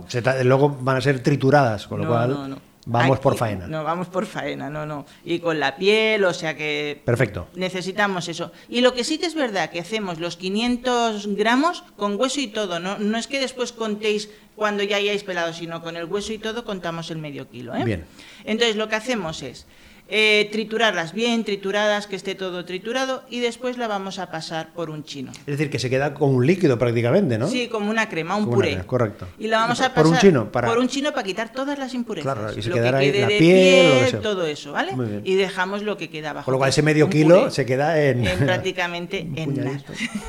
se 0.08 0.44
luego 0.44 0.70
van 0.82 0.98
a 0.98 1.02
ser 1.02 1.20
trituradas, 1.22 1.86
con 1.88 2.02
lo 2.02 2.08
cual 2.08 2.58
vamos 2.88 3.16
Aquí- 3.18 3.24
por 3.24 3.38
faena. 3.38 3.68
No, 3.68 3.84
vamos 3.84 4.08
por 4.08 4.26
faena, 4.26 4.72
no, 4.72 4.86
no. 4.88 5.06
Y 5.24 5.40
con 5.40 5.60
la 5.60 5.76
piel, 5.76 6.24
o 6.26 6.34
sea 6.34 6.58
que 6.58 7.00
Perfecto. 7.06 7.48
necesitamos 7.54 8.28
eso. 8.30 8.52
Y 8.68 8.82
lo 8.82 8.96
que 8.96 9.04
sí 9.04 9.20
que 9.20 9.28
es 9.28 9.36
verdad, 9.36 9.70
que 9.70 9.80
hacemos 9.80 10.20
los 10.20 10.38
500 10.38 11.28
gramos 11.36 11.84
con 11.96 12.20
hueso 12.20 12.40
y 12.42 12.48
todo, 12.48 12.80
no, 12.80 12.98
no 12.98 13.18
es 13.20 13.28
que 13.28 13.40
después 13.40 13.74
contéis 13.74 14.30
cuando 14.56 14.82
ya 14.82 14.98
hayáis 14.98 15.24
pelado, 15.24 15.54
sino 15.54 15.84
con 15.84 15.98
el 15.98 16.06
hueso 16.06 16.34
y 16.34 16.40
todo 16.40 16.66
contamos 16.66 17.12
el 17.12 17.20
medio 17.20 17.48
kilo. 17.48 17.76
¿eh? 17.76 17.84
Bien. 17.86 18.06
Entonces 18.44 18.76
lo 18.76 18.90
que 18.90 18.96
hacemos 18.96 19.44
es 19.44 19.68
eh, 20.10 20.50
triturarlas 20.52 21.14
bien 21.14 21.44
trituradas, 21.44 22.08
que 22.08 22.16
esté 22.16 22.36
todo 22.36 22.66
triturado, 22.66 23.24
y 23.30 23.40
después 23.40 23.78
la 23.78 23.88
vamos 23.88 24.20
a 24.20 24.30
pasar 24.30 24.74
por 24.74 24.90
un 24.90 25.04
chino. 25.04 25.32
Es 25.32 25.46
decir, 25.46 25.70
que 25.70 25.80
se 25.80 25.90
queda 25.90 26.14
con 26.14 26.36
un 26.36 26.46
líquido 26.46 26.78
prácticamente, 26.78 27.38
¿no? 27.38 27.48
Sí, 27.48 27.68
como 27.68 27.90
una 27.90 28.10
crema, 28.10 28.36
un 28.36 28.44
Como 28.46 28.56
puré. 28.58 28.70
crema, 28.72 28.84
correcto. 28.86 29.28
Y 29.40 29.48
la 29.48 29.58
vamos 29.60 29.80
¿Y 29.80 29.84
a 29.84 29.90
pasar 29.90 30.04
por 30.04 30.12
un 30.14 30.18
chino, 30.20 30.52
para- 30.52 30.68
por 30.68 30.78
un 30.78 30.88
chino 30.88 31.12
para 31.12 31.24
quitar 31.24 31.52
todas 31.52 31.80
las 31.80 31.94
impurezas. 31.94 32.34
Claro, 32.34 32.58
y 32.58 32.62
se 32.62 32.70
lo 32.70 32.76
quedará 32.76 33.00
que 33.00 33.12
quede 33.12 33.22
la 33.22 33.28
de 33.28 33.38
piel 33.40 33.56
o 33.56 33.90
lo 33.90 33.94
que 33.94 34.00
piel, 34.02 34.10
sea. 34.12 34.22
todo 34.22 34.46
eso, 34.46 34.72
¿vale? 34.74 34.92
Muy 34.96 35.06
bien. 35.08 35.22
Y 35.24 35.36
dejamos 35.36 35.82
lo 35.84 35.98
que 35.98 36.10
queda 36.10 36.32
abajo. 36.32 36.46
Con 36.46 36.52
lo 36.54 36.58
cual 36.58 36.70
ese 36.70 36.82
es 36.82 36.86
medio 36.86 37.10
kilo 37.10 37.50
se 37.50 37.66
queda 37.66 38.02
en... 38.04 38.28
en 38.28 38.40
prácticamente 38.46 39.20
en 39.36 39.56
nada. 39.56 39.82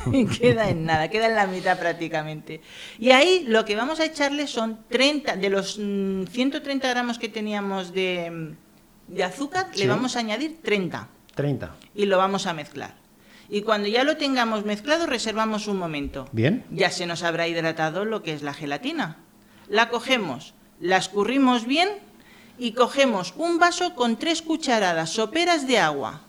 queda 0.39 0.69
en 0.69 0.85
nada, 0.85 1.09
queda 1.09 1.27
en 1.27 1.35
la 1.35 1.47
mitad 1.47 1.77
prácticamente. 1.77 2.61
Y 2.99 3.11
ahí 3.11 3.45
lo 3.47 3.65
que 3.65 3.75
vamos 3.75 3.99
a 3.99 4.05
echarle 4.05 4.47
son 4.47 4.79
30, 4.89 5.35
de 5.35 5.49
los 5.49 5.77
mm, 5.79 6.23
130 6.27 6.89
gramos 6.89 7.19
que 7.19 7.29
teníamos 7.29 7.93
de, 7.93 8.31
mm, 8.31 8.64
de 9.07 9.23
azúcar, 9.23 9.67
Sí. 9.73 9.79
le 9.79 9.87
vamos 9.87 10.15
a 10.15 10.19
añadir 10.19 10.59
30 10.61 11.07
30. 11.35 11.75
y 11.93 12.05
lo 12.05 12.17
vamos 12.17 12.47
a 12.47 12.53
mezclar. 12.53 12.95
Y 13.49 13.61
cuando 13.61 13.87
ya 13.87 14.03
lo 14.03 14.17
tengamos 14.17 14.65
mezclado, 14.65 15.05
reservamos 15.05 15.67
un 15.67 15.77
momento. 15.77 16.27
Bien. 16.31 16.65
Ya 16.71 16.89
se 16.89 17.05
nos 17.05 17.21
habrá 17.23 17.47
hidratado 17.47 18.03
lo 18.05 18.23
que 18.23 18.33
es 18.33 18.41
la 18.41 18.53
gelatina. 18.53 19.17
La 19.67 19.89
cogemos, 19.89 20.53
la 20.79 20.97
escurrimos 20.97 21.65
bien 21.65 21.89
y 22.57 22.71
cogemos 22.71 23.33
un 23.37 23.59
vaso 23.59 23.93
con 23.95 24.17
tres 24.17 24.41
cucharadas 24.41 25.11
soperas 25.11 25.67
de 25.67 25.77
agua. 25.77 26.21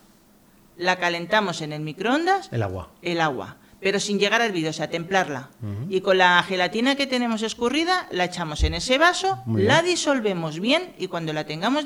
La 0.77 0.97
calentamos 0.99 1.61
en 1.61 1.73
el 1.73 1.81
microondas, 1.81 2.49
El 2.51 2.61
agua. 2.61 2.89
el 3.01 3.19
agua. 3.21 3.57
Pero 3.79 3.99
sin 3.99 4.17
llegar 4.19 4.41
al 4.41 4.47
hervir, 4.49 4.67
o 4.67 4.73
sea, 4.73 4.89
templarla. 4.89 5.49
Y 5.89 6.01
con 6.01 6.17
la 6.17 6.41
gelatina 6.43 6.95
que 6.95 7.05
tenemos 7.07 7.41
escurrida, 7.43 8.07
la 8.11 8.25
echamos 8.25 8.63
en 8.63 8.73
ese 8.73 8.97
vaso, 8.97 9.41
Muy 9.45 9.63
la 9.63 9.81
bien. 9.81 9.93
disolvemos 9.95 10.59
bien 10.59 10.93
y 10.97 11.07
cuando 11.07 11.31
la 11.33 11.45
tengamos 11.45 11.85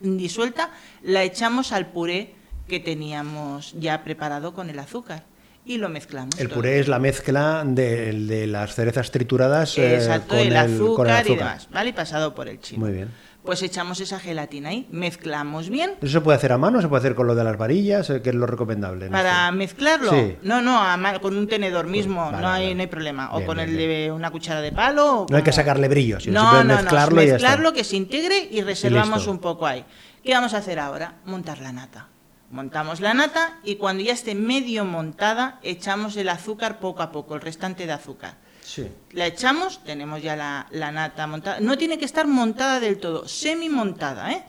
disuelta, 0.00 0.70
la 1.02 1.22
echamos 1.22 1.72
al 1.72 1.86
puré 1.86 2.34
que 2.68 2.80
teníamos 2.80 3.74
ya 3.78 4.02
preparado 4.04 4.54
con 4.54 4.70
el 4.70 4.78
azúcar 4.78 5.24
y 5.66 5.78
lo 5.78 5.88
mezclamos. 5.88 6.38
El 6.38 6.48
todo. 6.48 6.56
puré 6.56 6.78
es 6.78 6.88
la 6.88 6.98
mezcla 6.98 7.62
de, 7.66 8.12
de 8.12 8.46
las 8.46 8.74
cerezas 8.74 9.10
trituradas 9.10 9.76
eh, 9.78 9.96
Exacto, 9.96 10.28
con, 10.30 10.38
el, 10.38 10.46
el, 10.48 10.56
azúcar 10.56 10.94
con 10.96 11.06
el 11.08 11.12
y 11.12 11.16
azúcar. 11.18 11.38
demás, 11.38 11.68
¿vale? 11.70 11.90
Y 11.90 11.92
pasado 11.94 12.34
por 12.34 12.48
el 12.48 12.60
chino. 12.60 12.80
Muy 12.84 12.92
bien. 12.92 13.10
Pues 13.44 13.62
echamos 13.62 14.00
esa 14.00 14.18
gelatina 14.18 14.70
ahí, 14.70 14.86
mezclamos 14.90 15.68
bien. 15.68 15.92
¿Eso 16.00 16.12
se 16.12 16.20
puede 16.22 16.38
hacer 16.38 16.50
a 16.52 16.56
mano? 16.56 16.80
¿Se 16.80 16.88
puede 16.88 17.00
hacer 17.00 17.14
con 17.14 17.26
lo 17.26 17.34
de 17.34 17.44
las 17.44 17.58
varillas? 17.58 18.08
eh, 18.08 18.22
¿Qué 18.22 18.30
es 18.30 18.34
lo 18.34 18.46
recomendable? 18.46 19.06
en 19.06 19.12
Para 19.12 19.50
mezclarlo, 19.52 20.10
Sí. 20.12 20.36
no, 20.42 20.62
no, 20.62 20.78
a 20.78 20.96
con 21.20 21.36
un 21.36 21.46
tenedor 21.46 21.86
mismo, 21.86 22.24
vale, 22.30 22.38
no, 22.40 22.48
hay, 22.48 22.62
vale. 22.64 22.74
no 22.76 22.80
hay 22.80 22.86
problema. 22.86 23.28
O 23.32 23.36
Bien, 23.36 23.46
con 23.46 23.56
bien, 23.58 23.68
el 23.68 23.76
de 23.76 24.12
una 24.12 24.30
cuchara 24.30 24.62
de 24.62 24.72
palo. 24.72 25.20
o 25.22 25.26
No 25.28 25.36
hay 25.36 25.42
que 25.42 25.52
sacarle 25.52 25.88
brillo, 25.88 26.20
sino 26.20 26.42
no, 26.42 26.50
simplemente 26.50 26.72
no, 26.72 26.76
no, 26.78 26.82
mezclarlo 26.84 27.22
y 27.22 27.26
ya 27.26 27.36
está. 27.36 27.48
mezclarlo, 27.48 27.72
que 27.74 27.84
se 27.84 27.96
integre 27.96 28.48
y 28.50 28.62
reservamos 28.62 29.26
un 29.26 29.38
poco 29.38 29.66
ahí. 29.66 29.84
¿Qué 30.24 30.32
vamos 30.32 30.54
a 30.54 30.58
hacer 30.58 30.78
ahora? 30.78 31.16
Montar 31.26 31.58
la 31.58 31.72
nata. 31.72 32.08
Montamos 32.50 33.00
la 33.00 33.12
nata 33.12 33.58
y 33.62 33.76
cuando 33.76 34.02
ya 34.02 34.12
esté 34.14 34.34
medio 34.34 34.86
montada, 34.86 35.58
echamos 35.62 36.16
el 36.16 36.30
azúcar 36.30 36.78
poco 36.78 37.02
a 37.02 37.12
poco, 37.12 37.34
el 37.34 37.42
restante 37.42 37.84
de 37.86 37.92
azúcar. 37.92 38.36
Sí. 38.64 38.88
La 39.12 39.26
echamos, 39.26 39.84
tenemos 39.84 40.22
ya 40.22 40.36
la, 40.36 40.66
la 40.70 40.90
nata 40.90 41.26
montada. 41.26 41.60
No 41.60 41.76
tiene 41.76 41.98
que 41.98 42.06
estar 42.06 42.26
montada 42.26 42.80
del 42.80 42.98
todo, 42.98 43.28
semi 43.28 43.68
montada. 43.68 44.32
¿eh? 44.32 44.44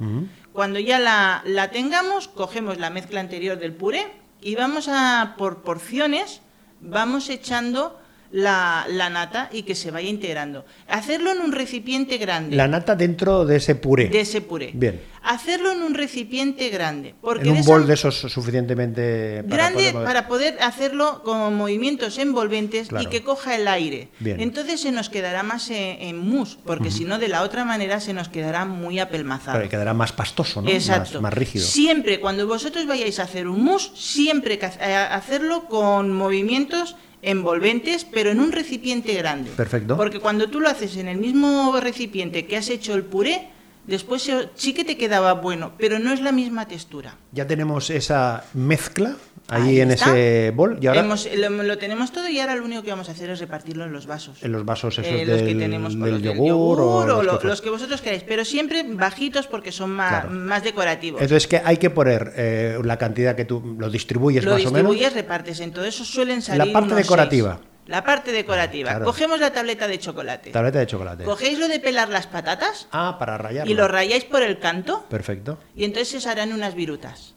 Cuando 0.53 0.79
ya 0.79 0.99
la, 0.99 1.41
la 1.45 1.69
tengamos, 1.69 2.29
cogemos 2.29 2.77
la 2.79 2.89
mezcla 2.89 3.19
anterior 3.19 3.59
del 3.59 3.73
puré 3.73 4.07
y 4.41 4.55
vamos 4.55 4.87
a, 4.87 5.35
por 5.37 5.63
porciones, 5.63 6.39
vamos 6.79 7.29
echando 7.29 7.99
la, 8.31 8.85
la 8.89 9.09
nata 9.09 9.49
y 9.51 9.63
que 9.63 9.75
se 9.75 9.91
vaya 9.91 10.09
integrando. 10.09 10.65
Hacerlo 10.87 11.31
en 11.31 11.39
un 11.41 11.51
recipiente 11.51 12.17
grande. 12.17 12.55
La 12.55 12.67
nata 12.67 12.95
dentro 12.95 13.45
de 13.45 13.57
ese 13.57 13.75
puré. 13.75 14.07
de 14.09 14.19
ese 14.21 14.41
puré. 14.41 14.71
Bien. 14.73 15.01
Hacerlo 15.23 15.71
en 15.71 15.81
un 15.81 15.95
recipiente 15.95 16.69
grande. 16.69 17.15
Porque 17.19 17.49
en 17.49 17.55
un 17.55 17.61
de 17.61 17.67
bol 17.67 17.87
de 17.87 17.95
esos 17.95 18.15
suficientemente 18.15 19.43
para 19.43 19.55
grande 19.55 19.77
poder 19.79 19.93
mover. 19.93 20.05
para 20.07 20.27
poder 20.27 20.57
hacerlo 20.61 21.21
con 21.23 21.55
movimientos 21.55 22.17
envolventes 22.19 22.89
Claro. 22.89 23.07
y 23.07 23.09
que 23.09 23.23
coja 23.23 23.55
el 23.55 23.67
aire. 23.67 24.09
Bien. 24.19 24.39
Entonces 24.39 24.81
se 24.81 24.91
nos 24.91 25.09
quedará 25.09 25.41
más 25.43 25.69
en, 25.71 26.01
en 26.01 26.17
mousse, 26.17 26.57
porque 26.63 26.91
si 26.91 27.05
no 27.05 27.17
de 27.17 27.27
la 27.27 27.41
otra 27.41 27.65
manera 27.65 27.99
se 27.99 28.13
nos 28.13 28.29
quedará 28.29 28.65
muy 28.65 28.99
apelmazado. 28.99 29.63
Y 29.63 29.69
quedará 29.69 29.93
más 29.95 30.11
pastoso, 30.11 30.61
¿no? 30.61 30.69
Exacto. 30.69 31.13
Más, 31.15 31.21
más 31.23 31.33
rígido. 31.33 31.65
Siempre, 31.65 32.19
cuando 32.19 32.45
vosotros 32.47 32.85
vayáis 32.85 33.19
a 33.19 33.23
hacer 33.23 33.47
un 33.47 33.63
mousse, 33.63 33.91
siempre 33.95 34.59
hacerlo 34.63 35.65
con 35.65 36.13
movimientos 36.13 36.95
envolventes, 37.21 38.05
pero 38.05 38.29
en 38.31 38.39
un 38.39 38.51
recipiente 38.51 39.13
grande. 39.13 39.51
Perfecto. 39.51 39.97
Porque 39.97 40.19
cuando 40.19 40.49
tú 40.49 40.59
lo 40.59 40.69
haces 40.69 40.97
en 40.97 41.07
el 41.07 41.17
mismo 41.17 41.77
recipiente 41.79 42.45
que 42.45 42.57
has 42.57 42.69
hecho 42.69 42.93
el 42.93 43.03
puré, 43.03 43.49
después 43.87 44.21
se- 44.23 44.49
sí 44.55 44.73
que 44.73 44.83
te 44.85 44.97
quedaba 44.97 45.33
bueno, 45.33 45.73
pero 45.77 45.99
no 45.99 46.11
es 46.11 46.21
la 46.21 46.31
misma 46.31 46.67
textura. 46.67 47.17
Ya 47.31 47.45
tenemos 47.47 47.89
esa 47.89 48.45
mezcla 48.53 49.15
ahí, 49.47 49.61
Ahí 49.69 49.81
en 49.81 49.91
está. 49.91 50.05
ese 50.17 50.51
bol 50.55 50.77
y 50.81 50.87
ahora 50.87 51.01
Hemos- 51.01 51.27
lo, 51.35 51.49
lo 51.49 51.77
tenemos 51.77 52.11
todo 52.11 52.27
y 52.29 52.39
ahora 52.39 52.55
lo 52.55 52.65
único 52.65 52.83
que 52.83 52.89
vamos 52.89 53.09
a 53.09 53.11
hacer 53.11 53.29
es 53.29 53.39
repartirlo 53.39 53.85
en 53.85 53.93
los 53.93 54.05
vasos. 54.07 54.41
en 54.43 54.51
los 54.51 54.65
vasos 54.65 54.97
esos 54.97 55.11
Eh, 55.11 55.25
los 55.25 55.39
que 55.39 55.45
del, 55.45 55.59
tenemos 55.59 55.93
del 55.93 55.99
los 56.11 56.21
del 56.21 56.33
yogur, 56.33 56.79
o 56.81 56.87
o 56.97 57.05
los 57.05 57.25
lo- 57.25 57.39
los 57.49 57.61
que 57.61 57.69
vosotros 57.69 58.01
queráis, 58.01 58.23
pero 58.23 58.43
siempre 58.45 58.83
bajitos 58.87 59.47
porque 59.47 59.71
son 59.71 59.91
más, 59.91 60.09
Claro. 60.23 60.29
más 60.31 60.63
decorativos. 60.63 61.21
Entonces 61.21 61.47
que 61.47 61.61
hay 61.63 61.77
que 61.77 61.89
poner 61.89 62.33
eh, 62.35 62.77
la 62.83 62.97
cantidad 62.97 63.35
que 63.35 63.45
tú 63.45 63.75
lo 63.77 63.89
distribuyes 63.89 64.43
lo 64.43 64.51
más 64.53 64.61
o 64.65 64.71
menos. 64.71 64.91
distribuyes, 64.91 65.13
repartes, 65.13 65.59
en 65.59 65.71
todo 65.71 65.85
eso 65.85 66.03
suelen 66.05 66.41
salir 66.41 66.71
parte 66.73 66.87
unos 66.93 66.97
decorativa. 66.97 67.57
seis. 67.61 67.69
La 67.87 68.03
parte 68.03 68.31
decorativa. 68.31 68.89
Claro. 68.89 69.05
Cogemos 69.05 69.39
la 69.39 69.53
tableta 69.53 69.87
de 69.87 69.99
chocolate. 69.99 70.49
Tableta 70.49 70.79
de 70.79 70.87
chocolate. 70.87 71.23
Cogéis 71.23 71.59
lo 71.59 71.67
de 71.67 71.79
pelar 71.79 72.09
las 72.09 72.25
patatas 72.25 72.87
Ah, 72.91 73.17
para 73.19 73.37
rayar. 73.37 73.69
y 73.69 73.75
lo 73.75 73.87
rayáis 73.87 74.23
por 74.23 74.41
el 74.41 74.57
canto 74.57 75.05
Perfecto. 75.07 75.59
y 75.75 75.83
entonces 75.83 76.23
se 76.23 76.27
harán 76.27 76.51
unas 76.51 76.73
virutas. 76.73 77.34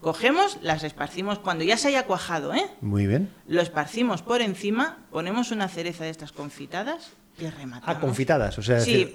Cogemos, 0.00 0.58
las 0.62 0.82
esparcimos 0.82 1.38
cuando 1.38 1.64
ya 1.64 1.76
se 1.76 1.88
haya 1.88 2.06
cuajado, 2.06 2.54
¿eh? 2.54 2.66
Muy 2.80 3.06
bien. 3.06 3.30
Lo 3.46 3.62
esparcimos 3.62 4.22
por 4.22 4.40
encima, 4.40 4.98
ponemos 5.10 5.50
una 5.52 5.68
cereza 5.68 6.04
de 6.04 6.10
estas 6.10 6.32
confitadas 6.32 7.12
y 7.38 7.46
rematamos. 7.46 7.96
Ah, 7.96 8.00
confitadas, 8.00 8.58
o 8.58 8.62
sea, 8.62 8.80
Sí, 8.80 9.04
decir- 9.04 9.14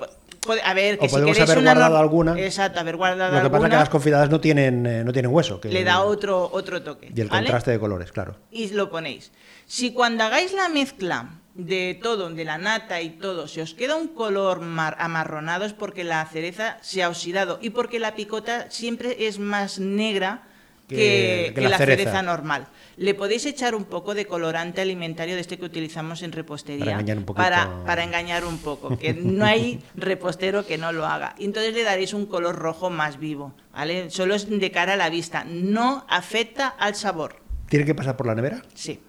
a 0.64 0.74
ver, 0.74 0.96
o 0.96 1.02
que 1.02 1.10
si 1.10 1.14
podemos 1.16 1.40
haber 1.42 1.58
una 1.58 1.74
guardado 1.74 1.98
alguna. 1.98 2.40
Exacto, 2.40 2.80
haber 2.80 2.96
guardado 2.96 3.36
Lo 3.36 3.42
que 3.44 3.44
pasa 3.44 3.48
es 3.48 3.52
que 3.52 3.66
alguna, 3.66 3.80
las 3.80 3.90
confitadas 3.90 4.30
no 4.30 4.40
tienen, 4.40 4.86
eh, 4.86 5.04
no 5.04 5.12
tienen 5.12 5.32
hueso. 5.34 5.60
Que 5.60 5.70
le 5.70 5.84
da 5.84 6.02
otro, 6.02 6.50
otro 6.52 6.82
toque. 6.82 7.12
Y 7.14 7.22
el 7.22 7.28
¿vale? 7.28 7.44
contraste 7.44 7.72
de 7.72 7.80
colores, 7.80 8.12
claro. 8.12 8.36
Y 8.50 8.70
lo 8.70 8.90
ponéis. 8.90 9.32
Si 9.66 9.92
cuando 9.92 10.24
hagáis 10.24 10.54
la 10.54 10.70
mezcla 10.70 11.30
de 11.66 12.00
todo, 12.02 12.30
de 12.30 12.46
la 12.46 12.58
nata 12.58 13.02
y 13.02 13.10
todo, 13.12 13.48
se 13.48 13.62
os 13.62 13.74
queda 13.74 13.96
un 13.96 14.08
color 14.08 14.62
mar- 14.62 14.96
amarronado 15.00 15.66
es 15.66 15.74
porque 15.74 16.04
la 16.04 16.26
cereza 16.26 16.78
se 16.82 17.04
ha 17.04 17.10
oxidado 17.10 17.60
y 17.62 17.72
porque 17.72 18.00
la 18.00 18.16
picota 18.16 18.72
siempre 18.72 19.28
es 19.28 19.40
más 19.40 19.78
negra 19.80 20.44
Que- 20.88 20.96
que, 20.96 21.44
que 21.50 21.54
que 21.56 21.62
la 21.62 21.70
la, 21.70 21.78
cereza. 21.78 21.98
cereza. 22.04 22.22
normal. 22.24 22.68
Le 22.98 23.14
podéis 23.14 23.46
echar 23.46 23.76
un 23.76 23.84
poco 23.86 24.16
de 24.16 24.26
colorante 24.26 24.82
alimentario 24.82 25.36
de 25.36 25.42
este 25.42 25.60
que 25.60 25.66
utilizamos 25.66 26.24
en 26.24 26.32
repostería 26.32 26.86
Para 26.86 26.92
engañar 27.00 27.18
un 27.20 27.26
poquito. 27.26 27.44
para, 27.44 27.84
para 27.86 28.04
engañar 28.04 28.44
un 28.46 28.58
poco, 28.58 28.98
que 28.98 29.14
no 29.14 29.46
hay 29.46 29.82
repostero 29.96 30.66
que 30.66 30.78
no 30.80 30.92
lo 30.92 31.06
haga. 31.06 31.36
Entonces 31.38 31.74
le 31.76 31.84
daréis 31.84 32.14
un 32.14 32.26
color 32.26 32.56
rojo 32.56 32.90
más 32.90 33.20
vivo, 33.20 33.54
¿vale? 33.74 34.10
Solo 34.10 34.34
es 34.34 34.50
de 34.50 34.72
cara 34.72 34.94
a 34.94 34.98
la 34.98 35.10
vista, 35.10 35.44
no 35.46 36.06
afecta 36.10 36.70
al 36.70 36.96
sabor. 36.96 37.42
¿Tiene 37.70 37.86
que 37.86 37.94
pasar 37.94 38.18
por 38.18 38.26
la 38.26 38.34
nevera? 38.34 38.64
Sí. 38.74 39.00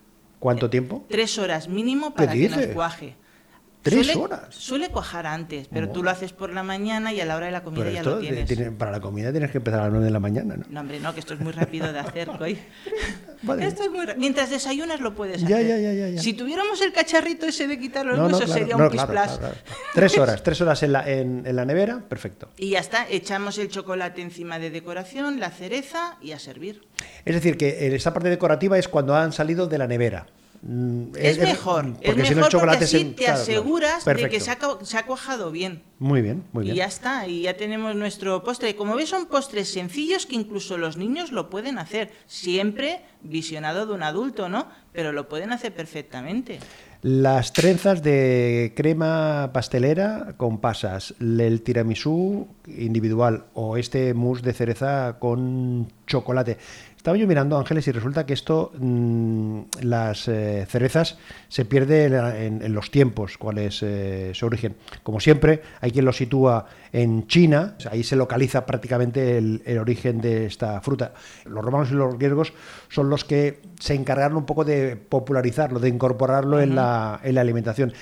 ¿Cuánto 0.40 0.70
tiempo? 0.70 1.04
Tres 1.08 1.38
horas 1.38 1.68
mínimo 1.68 2.14
para 2.14 2.32
que 2.32 2.48
nos 2.48 2.58
dices? 2.58 2.74
cuaje. 2.74 3.14
¿Tres 3.82 4.06
Suele- 4.06 4.20
horas? 4.22 4.54
Suele 4.54 4.88
cuajar 4.90 5.26
antes, 5.26 5.66
pero 5.72 5.86
Oh. 5.86 5.90
tú 5.90 6.02
lo 6.02 6.10
haces 6.10 6.34
por 6.34 6.52
la 6.52 6.62
mañana 6.62 7.14
y 7.14 7.20
a 7.20 7.24
la 7.24 7.34
hora 7.36 7.46
de 7.46 7.52
la 7.52 7.62
comida 7.62 7.80
Pero 7.84 7.92
ya 7.94 8.00
esto 8.00 8.10
lo 8.16 8.20
tienes. 8.20 8.46
tiene- 8.46 8.70
para 8.72 8.90
la 8.90 9.00
comida 9.00 9.30
tienes 9.30 9.50
que 9.50 9.56
empezar 9.58 9.80
a 9.80 9.82
las 9.84 9.90
9 9.92 10.04
de 10.04 10.10
la 10.10 10.20
mañana, 10.20 10.56
¿no? 10.56 10.64
No, 10.68 10.80
hombre, 10.80 11.00
no, 11.00 11.14
que 11.14 11.20
esto 11.20 11.32
es 11.32 11.40
muy 11.40 11.52
rápido 11.52 11.90
de 11.90 11.98
hacer, 11.98 12.28
coy. 12.38 12.58
Vale. 13.42 13.66
Esto 13.66 13.84
es 13.84 13.90
muy 13.90 14.04
ra- 14.04 14.14
Mientras 14.18 14.50
desayunas 14.50 15.00
lo 15.00 15.14
puedes 15.14 15.40
Ya, 15.40 15.56
hacer. 15.56 15.66
ya, 15.68 15.78
ya, 15.78 15.92
ya, 15.94 16.08
ya. 16.10 16.20
Si 16.20 16.34
tuviéramos 16.34 16.78
el 16.82 16.92
cacharrito 16.92 17.46
ese 17.46 17.66
de 17.68 17.78
quitar 17.78 18.04
los 18.04 18.18
No, 18.18 18.24
no, 18.24 18.36
huesos, 18.36 18.44
claro, 18.44 18.58
sería 18.60 18.76
no, 18.76 18.84
un 18.84 18.90
claro. 18.90 19.30
Tres 19.94 20.18
horas, 20.18 20.42
tres 20.42 20.60
horas 20.60 20.82
en 20.82 20.92
la, 20.92 21.10
en, 21.10 21.46
en 21.46 21.56
la 21.56 21.64
nevera, 21.64 22.00
perfecto. 22.06 22.50
Y 22.58 22.70
ya 22.70 22.80
está, 22.80 23.06
echamos 23.08 23.56
el 23.56 23.68
chocolate 23.70 24.20
encima 24.20 24.58
de 24.58 24.68
decoración, 24.70 25.40
la 25.40 25.50
cereza 25.50 26.18
y 26.20 26.32
a 26.32 26.38
servir. 26.38 26.82
Es 27.24 27.34
decir, 27.34 27.56
que 27.56 27.94
esa 27.94 28.12
parte 28.12 28.28
decorativa 28.28 28.78
es 28.78 28.88
cuando 28.88 29.16
han 29.16 29.32
salido 29.32 29.66
de 29.68 29.78
la 29.78 29.86
nevera. 29.86 30.26
Mm, 30.62 31.12
Es, 31.16 31.38
mejor, 31.38 31.86
es 32.00 32.10
porque 32.10 32.12
si 32.12 32.16
no 32.16 32.28
el 32.28 32.36
mejor 32.36 32.50
chocolate 32.50 32.78
porque 32.78 32.84
así 32.84 33.04
te 33.04 33.14
claro, 33.14 33.32
claro. 33.32 33.42
aseguras 33.42 34.04
de 34.04 34.28
que 34.28 34.36
ha, 34.36 34.84
se 34.84 34.98
ha 34.98 35.06
cuajado 35.06 35.50
bien. 35.50 35.82
Muy 35.98 36.20
bien, 36.20 36.44
muy 36.52 36.64
bien. 36.64 36.74
Y 36.74 36.78
ya 36.78 36.84
está, 36.84 37.26
y 37.26 37.42
ya 37.42 37.56
tenemos 37.56 37.94
nuestro 37.96 38.42
postre. 38.44 38.76
Como 38.76 38.94
ves, 38.94 39.08
son 39.08 39.26
postres 39.26 39.72
sencillos 39.72 40.26
que 40.26 40.34
incluso 40.34 40.76
los 40.76 40.96
niños 40.98 41.32
lo 41.32 41.48
pueden 41.48 41.78
hacer. 41.78 42.10
Siempre 42.26 43.00
visionado 43.22 43.86
de 43.86 43.94
un 43.94 44.02
adulto, 44.02 44.48
¿no? 44.48 44.68
Pero 44.92 45.12
lo 45.12 45.28
pueden 45.28 45.52
hacer 45.52 45.74
perfectamente. 45.74 46.58
Las 47.02 47.54
trenzas 47.54 48.02
de 48.02 48.74
crema 48.76 49.50
pastelera 49.54 50.34
con 50.36 50.58
pasas, 50.58 51.14
el 51.18 51.62
tiramisú 51.62 52.46
individual 52.66 53.46
o 53.54 53.78
este 53.78 54.12
mousse 54.12 54.42
de 54.42 54.52
cereza 54.52 55.18
con 55.18 55.90
chocolate. 56.06 56.58
Estaba 57.00 57.16
yo 57.16 57.26
mirando, 57.26 57.56
Ángeles, 57.56 57.88
y 57.88 57.92
resulta 57.92 58.26
que 58.26 58.34
esto, 58.34 58.72
mm, 58.78 59.60
las 59.84 60.28
eh, 60.28 60.66
cerezas 60.68 61.16
se 61.48 61.64
pierde 61.64 62.04
en, 62.44 62.74
los 62.74 62.90
tiempos, 62.90 63.38
cuál 63.38 63.56
es 63.56 63.82
eh, 63.82 64.32
su 64.34 64.44
origen. 64.44 64.76
Como 65.02 65.18
siempre, 65.18 65.62
hay 65.80 65.92
quien 65.92 66.04
lo 66.04 66.12
sitúa 66.12 66.66
en 66.92 67.26
China, 67.26 67.76
ahí 67.90 68.02
se 68.02 68.16
localiza 68.16 68.66
prácticamente 68.66 69.38
el, 69.38 69.62
el 69.64 69.78
origen 69.78 70.20
de 70.20 70.44
esta 70.44 70.78
fruta. 70.82 71.14
Los 71.46 71.64
romanos 71.64 71.90
y 71.90 71.94
los 71.94 72.18
griegos 72.18 72.52
son 72.90 73.08
los 73.08 73.24
que 73.24 73.62
se 73.78 73.94
encargaron 73.94 74.36
un 74.36 74.44
poco 74.44 74.64
de 74.66 74.94
popularizarlo, 74.96 75.80
de 75.80 75.88
incorporarlo 75.88 76.60
en, 76.60 76.74
la, 76.74 77.18
en 77.22 77.34
la 77.34 77.40
alimentación. 77.40 77.94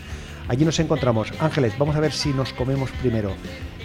Allí 0.47 0.65
nos 0.65 0.79
encontramos. 0.79 1.31
Ángeles, 1.39 1.77
vamos 1.77 1.95
a 1.95 1.99
ver 1.99 2.11
si 2.11 2.33
nos 2.33 2.51
comemos 2.53 2.89
primero 3.01 3.31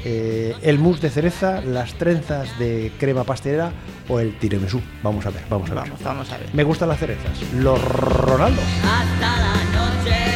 eh, 0.09 0.55
el 0.63 0.79
mousse 0.79 1.01
de 1.01 1.11
cereza, 1.11 1.61
las 1.63 1.95
trenzas 1.95 2.57
de 2.61 2.93
crema 2.97 3.25
pastelera 3.25 3.73
o 4.09 4.21
el 4.21 4.39
tiramisú. 4.39 4.81
Vamos 5.03 5.27
a 5.27 5.31
ver, 5.31 5.43
vamos 5.51 5.69
a 5.69 5.75
ver. 5.75 5.83
Vamos, 5.83 6.03
vamos 6.05 6.33
a 6.33 6.39
ver. 6.39 6.49
Me 6.55 6.63
gustan 6.63 6.91
las 6.91 7.01
cerezas. 7.01 7.43
Los 7.55 7.83
Ronaldos. 7.83 8.65
Hasta 8.85 9.37
la 9.41 9.55
noche 9.75 10.36